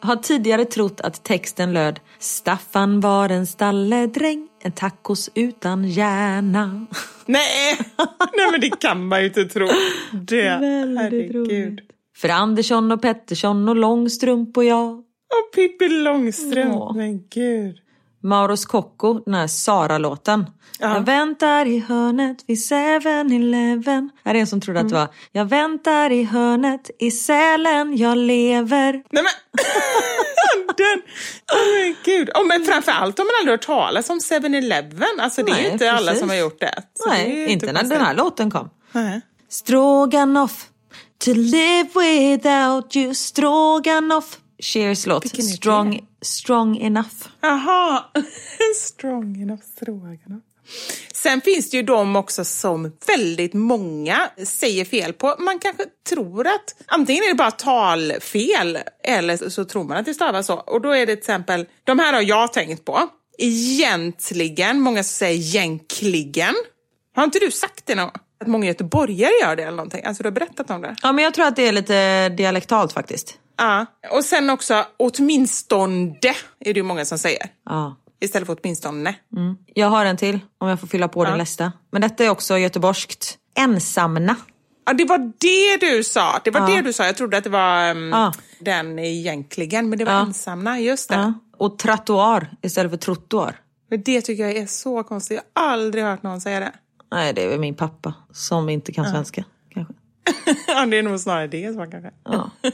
[0.00, 6.86] Har tidigare trott att texten löd Staffan var en stalledräng, en tacos utan hjärna.
[7.26, 7.78] Nej!
[8.36, 9.66] Nej, men det kan man ju inte tro.
[10.12, 11.34] Det, Väldigt herregud.
[11.36, 11.80] roligt.
[12.16, 14.90] För Andersson och Pettersson och Långstrump och jag.
[14.98, 16.74] Och Pippi Långstrump.
[16.74, 16.92] Ja.
[16.96, 17.76] Men gud.
[18.24, 20.46] Mauro Scocco, den här Sara-låten.
[20.78, 20.94] Ja.
[20.94, 24.10] Jag väntar i hörnet vid 7-Eleven.
[24.24, 28.18] Här är en som trodde att det var Jag väntar i hörnet i Sälen jag
[28.18, 28.92] lever.
[28.92, 29.32] Nej men!
[30.76, 31.02] Den,
[31.52, 32.30] oh men gud.
[32.34, 35.20] Oh, men framförallt har man aldrig hört talas om 7-Eleven.
[35.20, 36.20] Alltså det är ju inte alla precis.
[36.20, 36.82] som har gjort det.
[36.94, 38.70] Så det Nej, ju inte när den här låten kom.
[38.92, 39.20] Nej.
[39.48, 40.66] Stroganoff,
[41.24, 44.38] to live without you, Stroganoff.
[44.58, 45.44] Cheers låt, Vilken
[46.24, 47.28] strong, strong enough.
[47.40, 48.04] Jaha,
[48.76, 50.42] strong enough stroganoff.
[51.14, 55.36] Sen finns det ju de också som väldigt många säger fel på.
[55.38, 60.14] Man kanske tror att antingen är det bara talfel eller så tror man att det
[60.14, 60.54] stavas så.
[60.54, 63.08] Och då är det till exempel, de här har jag tänkt på.
[63.38, 66.54] Egentligen, många som säger egentligen.
[67.16, 68.10] Har inte du sagt det någon?
[68.40, 70.04] Att många göteborgare gör det eller någonting?
[70.04, 70.96] Alltså du har berättat om det?
[71.02, 73.38] Ja men jag tror att det är lite dialektalt faktiskt.
[73.56, 73.86] Ja.
[74.10, 76.14] Och sen också åtminstone
[76.60, 77.46] är det ju många som säger.
[77.64, 77.96] Ja.
[78.20, 79.14] Istället för åtminstone.
[79.36, 79.56] Mm.
[79.74, 81.72] Jag har en till om jag får fylla på din lista.
[81.92, 83.38] Men detta är också göteborgskt.
[83.58, 84.36] Ensamna.
[84.86, 86.40] Ja, det var det du sa.
[86.44, 86.76] Det var Ja.
[86.76, 87.06] det du sa.
[87.06, 88.32] Jag trodde att det var um, Ja.
[88.58, 90.20] den egentligen, men det var Ja.
[90.20, 90.80] ensamma.
[90.80, 91.14] Just det.
[91.14, 91.32] Ja.
[91.56, 93.60] Och trottoar istället för trottoar.
[93.90, 95.40] Men det tycker jag är så konstigt.
[95.54, 96.72] Jag har aldrig hört någon säga det.
[97.12, 99.44] Nej det är väl min pappa som inte kan svenska.
[99.74, 99.94] Kanske.
[100.66, 102.10] ja, det är nog snarare det som kanske.
[102.24, 102.50] Ja.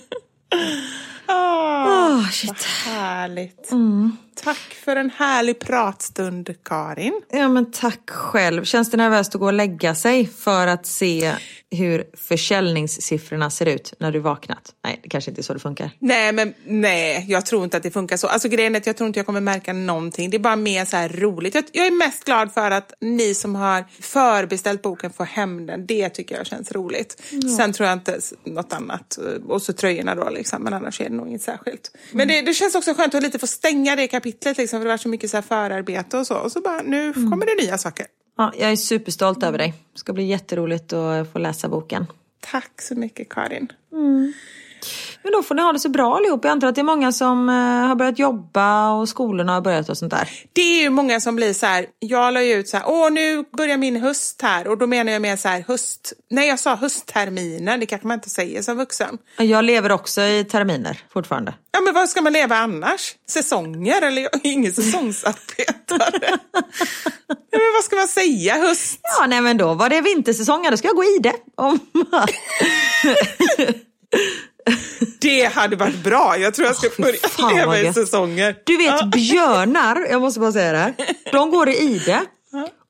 [1.27, 2.51] Ah, Åh, shit.
[2.87, 3.73] vad härligt.
[3.73, 4.17] Mm.
[4.35, 7.21] Tack för en härlig pratstund, Karin.
[7.31, 8.65] Ja men tack själv.
[8.65, 11.33] Känns det nervöst att gå och lägga sig för att se
[11.71, 14.75] hur försäljningssiffrorna ser ut när du vaknat?
[14.85, 15.91] Nej, det kanske inte är så det funkar.
[15.99, 18.27] Nej, men nej, jag tror inte att det funkar så.
[18.27, 20.31] Alltså grejen är att jag tror inte jag kommer märka någonting.
[20.31, 21.55] Det är bara mer så här roligt.
[21.55, 25.87] Jag, jag är mest glad för att ni som har förbeställt boken får hem den.
[25.87, 27.23] Det tycker jag känns roligt.
[27.57, 29.19] Sen tror jag inte något annat.
[29.49, 30.63] Och så tröjorna då liksom.
[30.63, 31.97] Men annars är det nog inget särskilt.
[32.13, 34.81] Men det, det känns också skönt att lite få stänga det kapitlet liksom.
[34.81, 36.37] För det var så mycket så här förarbete och så.
[36.37, 38.07] Och så bara, nu kommer det nya saker.
[38.37, 39.75] Ja, jag är superstolt över dig.
[39.93, 42.07] Det ska bli jätteroligt att få läsa boken.
[42.41, 43.73] Tack så mycket Karin.
[45.23, 46.45] Men då får ni ha det så bra allihop.
[46.45, 47.55] Jag antar att det är många som eh,
[47.89, 50.29] har börjat jobba och skolorna har börjat och sånt där.
[50.53, 53.11] Det är ju många som blir så här, jag la ju ut så här, åh
[53.11, 56.59] nu börjar min höst här och då menar jag mer så här höst, nej jag
[56.59, 59.19] sa höstterminer, det kanske man inte säger som vuxen.
[59.39, 61.55] Jag lever också i terminer fortfarande.
[61.73, 63.15] Ja men vad ska man leva annars?
[63.29, 66.21] Säsonger eller jag är ingen säsongsarbetare.
[67.51, 69.01] ja, men vad ska man säga, höst?
[69.03, 71.35] Ja, nej men då var det vintersäsong, då ska jag gå i det.
[71.57, 71.79] Om...
[75.21, 76.37] Det hade varit bra.
[76.39, 78.57] Jag tror jag ska börja fan leva i säsonger.
[78.65, 80.95] Du vet björnar, jag måste bara säga det här.
[81.33, 82.21] De går i ide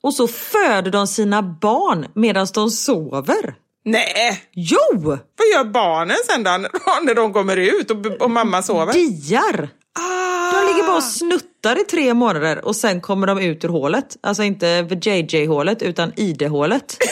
[0.03, 3.55] och så föder de sina barn medan de sover.
[3.85, 4.79] Nej, Jo!
[5.05, 6.51] vad gör barnen sen då
[7.03, 8.93] när de kommer ut och, och mamma sover?
[8.93, 9.69] Diar!
[9.99, 13.69] Ah, De ligger bara och snuttar i tre månader och sen kommer de ut ur
[13.69, 14.17] hålet.
[14.23, 14.67] Alltså inte
[15.03, 16.97] JJ-hålet utan ID-hålet.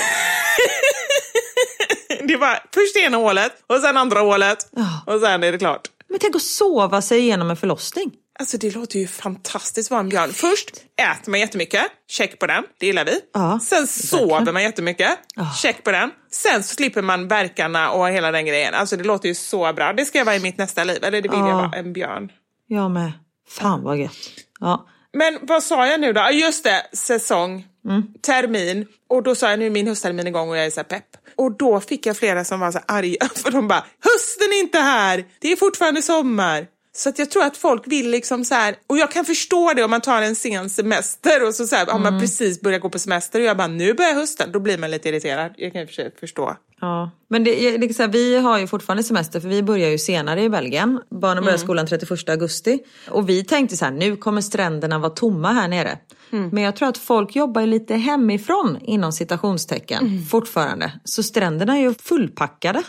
[2.28, 5.14] Det var först ena hålet och sen andra hålet Ja.
[5.14, 5.88] och sen är det klart.
[6.08, 8.12] Men tänk att sova sig igenom en förlossning.
[8.40, 10.32] Alltså det låter ju fantastiskt en björn.
[10.32, 13.20] Först äter man jättemycket, check på den, det gillar vi.
[13.34, 15.18] Ja, Sen sover man jättemycket,
[15.62, 16.10] check på den.
[16.30, 18.74] Sen så slipper man verkarna och hela den grejen.
[18.74, 19.92] Alltså det låter ju så bra.
[19.92, 21.54] Det ska jag vara i mitt nästa liv, eller det vill jag Ja.
[21.56, 22.32] vara, en björn.
[22.66, 23.12] Jag med.
[23.48, 24.12] Fan vad gött.
[24.60, 24.86] Ja.
[25.12, 26.28] Men vad sa jag nu då?
[26.32, 28.02] Just det, säsong, Mm.
[28.22, 28.86] termin.
[29.08, 31.04] Och då sa jag nu är min hösttermin igång och jag är så pepp.
[31.38, 34.78] Och då fick jag flera som var så arga för de bara hösten är inte
[34.78, 36.66] här, det är fortfarande sommar.
[36.98, 39.90] Så jag tror att folk vill liksom så här, och jag kan förstå det om
[39.90, 42.12] man tar en sen semester och så, så här, har Mm.
[42.12, 44.90] man precis börjat gå på semester och jag bara nu börjar hösten, då blir man
[44.90, 45.54] lite irriterad.
[45.56, 46.56] Jag kan ju förstå.
[46.80, 50.42] Ja, men det, är liksom, vi har ju fortfarande semester för vi börjar ju senare
[50.42, 51.00] i Belgien.
[51.20, 52.78] Barnen börjar skolan 31 augusti.
[53.10, 55.98] Och vi tänkte så här, nu kommer stränderna vara tomma här nere.
[56.30, 60.92] Men jag tror att folk jobbar lite hemifrån inom citationstecken fortfarande.
[61.04, 62.82] Så stränderna är ju fullpackade.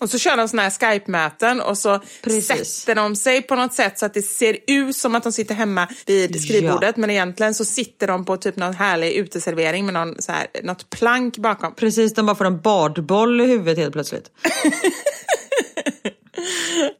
[0.00, 2.68] Och så kör de såna här Skype-möten och så Precis.
[2.68, 5.54] sätter de sig på något sätt så att det ser ut som att de sitter
[5.54, 10.22] hemma vid skrivbordet men egentligen så sitter de på typ någon härlig uteservering med någon
[10.22, 11.74] så här, något plank bakom.
[11.74, 14.30] Precis, de bara får en badboll i huvudet helt plötsligt.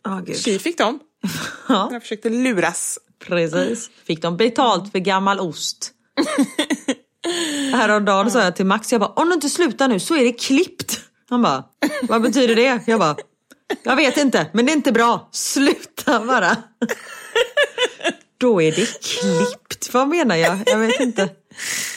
[0.05, 0.39] Ja, gud.
[0.39, 1.01] Tji fick de.
[1.69, 1.89] Ja.
[1.93, 2.99] Jag försökte luras.
[3.27, 3.91] Precis.
[4.05, 5.93] Fick de betalt för gammal ost.
[7.73, 10.33] Häromdagen sa jag till Max, jag bara, om du inte slutar nu så är det
[10.33, 11.01] klippt.
[11.31, 11.65] Han bara,
[12.03, 12.81] vad betyder det?
[12.87, 13.17] Jag bara,
[13.83, 15.29] jag vet inte, men det är inte bra.
[15.33, 16.57] Sluta bara.
[18.39, 19.95] Då är det klippt.
[19.95, 20.59] Vad menar jag?
[20.67, 21.29] Jag vet inte.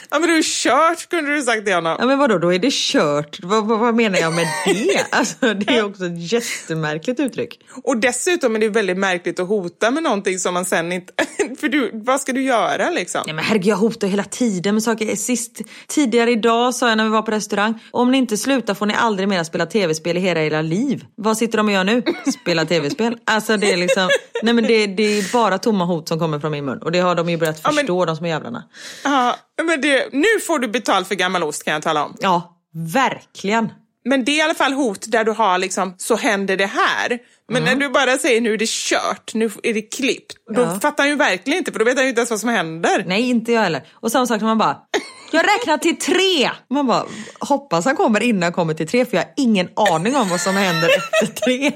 [0.09, 1.95] Ja men du är kört kunde du sagt till honom.
[1.99, 3.39] Ja men vadå, då är det kört.
[3.43, 5.05] Vad, vad, vad menar jag med det?
[5.11, 7.59] Alltså det är också ett jättemärkligt uttryck.
[7.83, 11.13] Och dessutom är det väldigt märkligt att hota med någonting som man sen inte...
[11.59, 13.21] För du, vad ska du göra liksom?
[13.25, 15.15] Nej men herregud jag hotar hela tiden med saker.
[15.15, 17.79] Sist, tidigare idag sa jag när vi var på restaurang.
[17.91, 21.05] Om ni inte slutar får ni aldrig mer spela tv-spel i hela era liv.
[21.15, 22.03] Vad sitter de och gör nu?
[22.41, 23.17] Spela tv-spel.
[23.25, 24.09] Alltså det är liksom,
[24.43, 26.77] nej men det, det är bara tomma hot som kommer från min mun.
[26.81, 28.63] Och det har de ju börjat Ja, men- förstå de små jävlarna.
[29.03, 32.17] Ja, men det, nu får du betalt för gammal ost kan jag tala om.
[32.19, 32.57] Ja,
[32.93, 33.73] verkligen.
[34.05, 37.19] Men det är i alla fall hot där du har liksom, så händer det här.
[37.51, 40.33] Men när du bara säger nu är det kört, nu är det klippt.
[40.55, 40.79] Då Ja.
[40.79, 43.03] fattar han ju verkligen inte för då vet han ju inte ens vad som händer.
[43.07, 43.87] Nej inte jag heller.
[43.93, 44.77] Och samma sak när man bara
[45.31, 46.51] jag räknar till tre!
[46.69, 47.05] Man bara,
[47.39, 50.41] hoppas han kommer innan jag kommer till tre för jag har ingen aning om vad
[50.41, 51.71] som händer efter tre.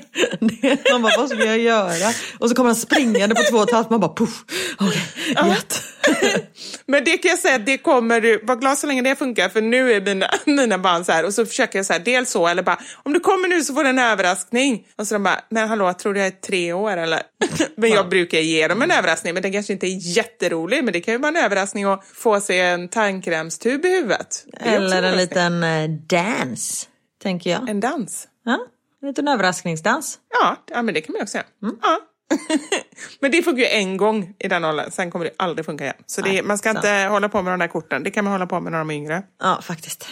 [0.91, 2.11] Man bara, vad ska jag göra?
[2.39, 4.43] Och så kommer han springande på två och ett halvt, man bara puff,
[4.80, 5.01] okej,
[5.36, 5.84] gött.
[6.86, 9.61] Men det kan jag säga, det kommer du, var glad så länge det funkar för
[9.61, 12.47] nu är mina, mina barn så här och så försöker jag så här, dels så
[12.47, 14.84] eller bara om du kommer nu så får du en överraskning.
[14.97, 17.21] Och så de bara, men hallå tror du jag är tre år eller?
[17.75, 21.01] men jag brukar ge dem en överraskning men den kanske inte är jätterolig men det
[21.01, 24.45] kan ju vara en överraskning att få sig en tandkrämstub i huvudet.
[24.59, 25.19] Eller en överraskning.
[25.19, 26.87] liten eh, dance,
[27.23, 27.69] tänker jag.
[27.69, 28.27] En dans.
[28.45, 28.59] Ja,
[29.01, 30.19] en liten överraskningsdans.
[30.41, 31.47] Ja, ja men det kan man ju också göra.
[31.81, 31.99] Ja.
[33.19, 35.95] men det funkar ju en gång i den åldern, sen kommer det aldrig funka igen.
[36.05, 36.77] Så det, Nej, man ska sant.
[36.77, 38.89] inte hålla på med de där korten, det kan man hålla på med när de
[38.89, 39.23] är yngre.
[39.39, 40.07] Ja, faktiskt.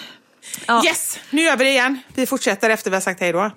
[0.68, 0.86] Ja.
[0.86, 2.02] Yes, nu gör vi det igen.
[2.14, 3.40] Vi fortsätter efter vi har sagt hej då.
[3.40, 3.52] Ah,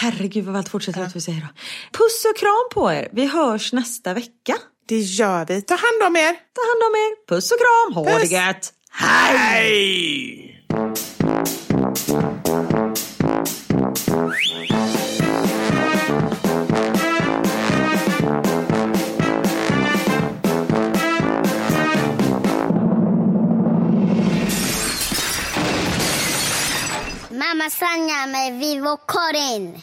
[0.00, 1.46] herregud vad vi fortsätter att vi säger då.
[1.98, 3.08] Puss och kram på er.
[3.12, 4.56] Vi hörs nästa vecka.
[4.88, 5.62] Det gör vi.
[5.62, 6.32] Ta hand om er.
[6.32, 7.26] Ta hand om er.
[7.28, 7.94] Puss och kram.
[7.94, 8.30] Ha Puss.
[8.30, 8.72] det gött.
[8.90, 10.50] Hej!
[27.44, 29.82] Mamma Sanja med Vivo Karin.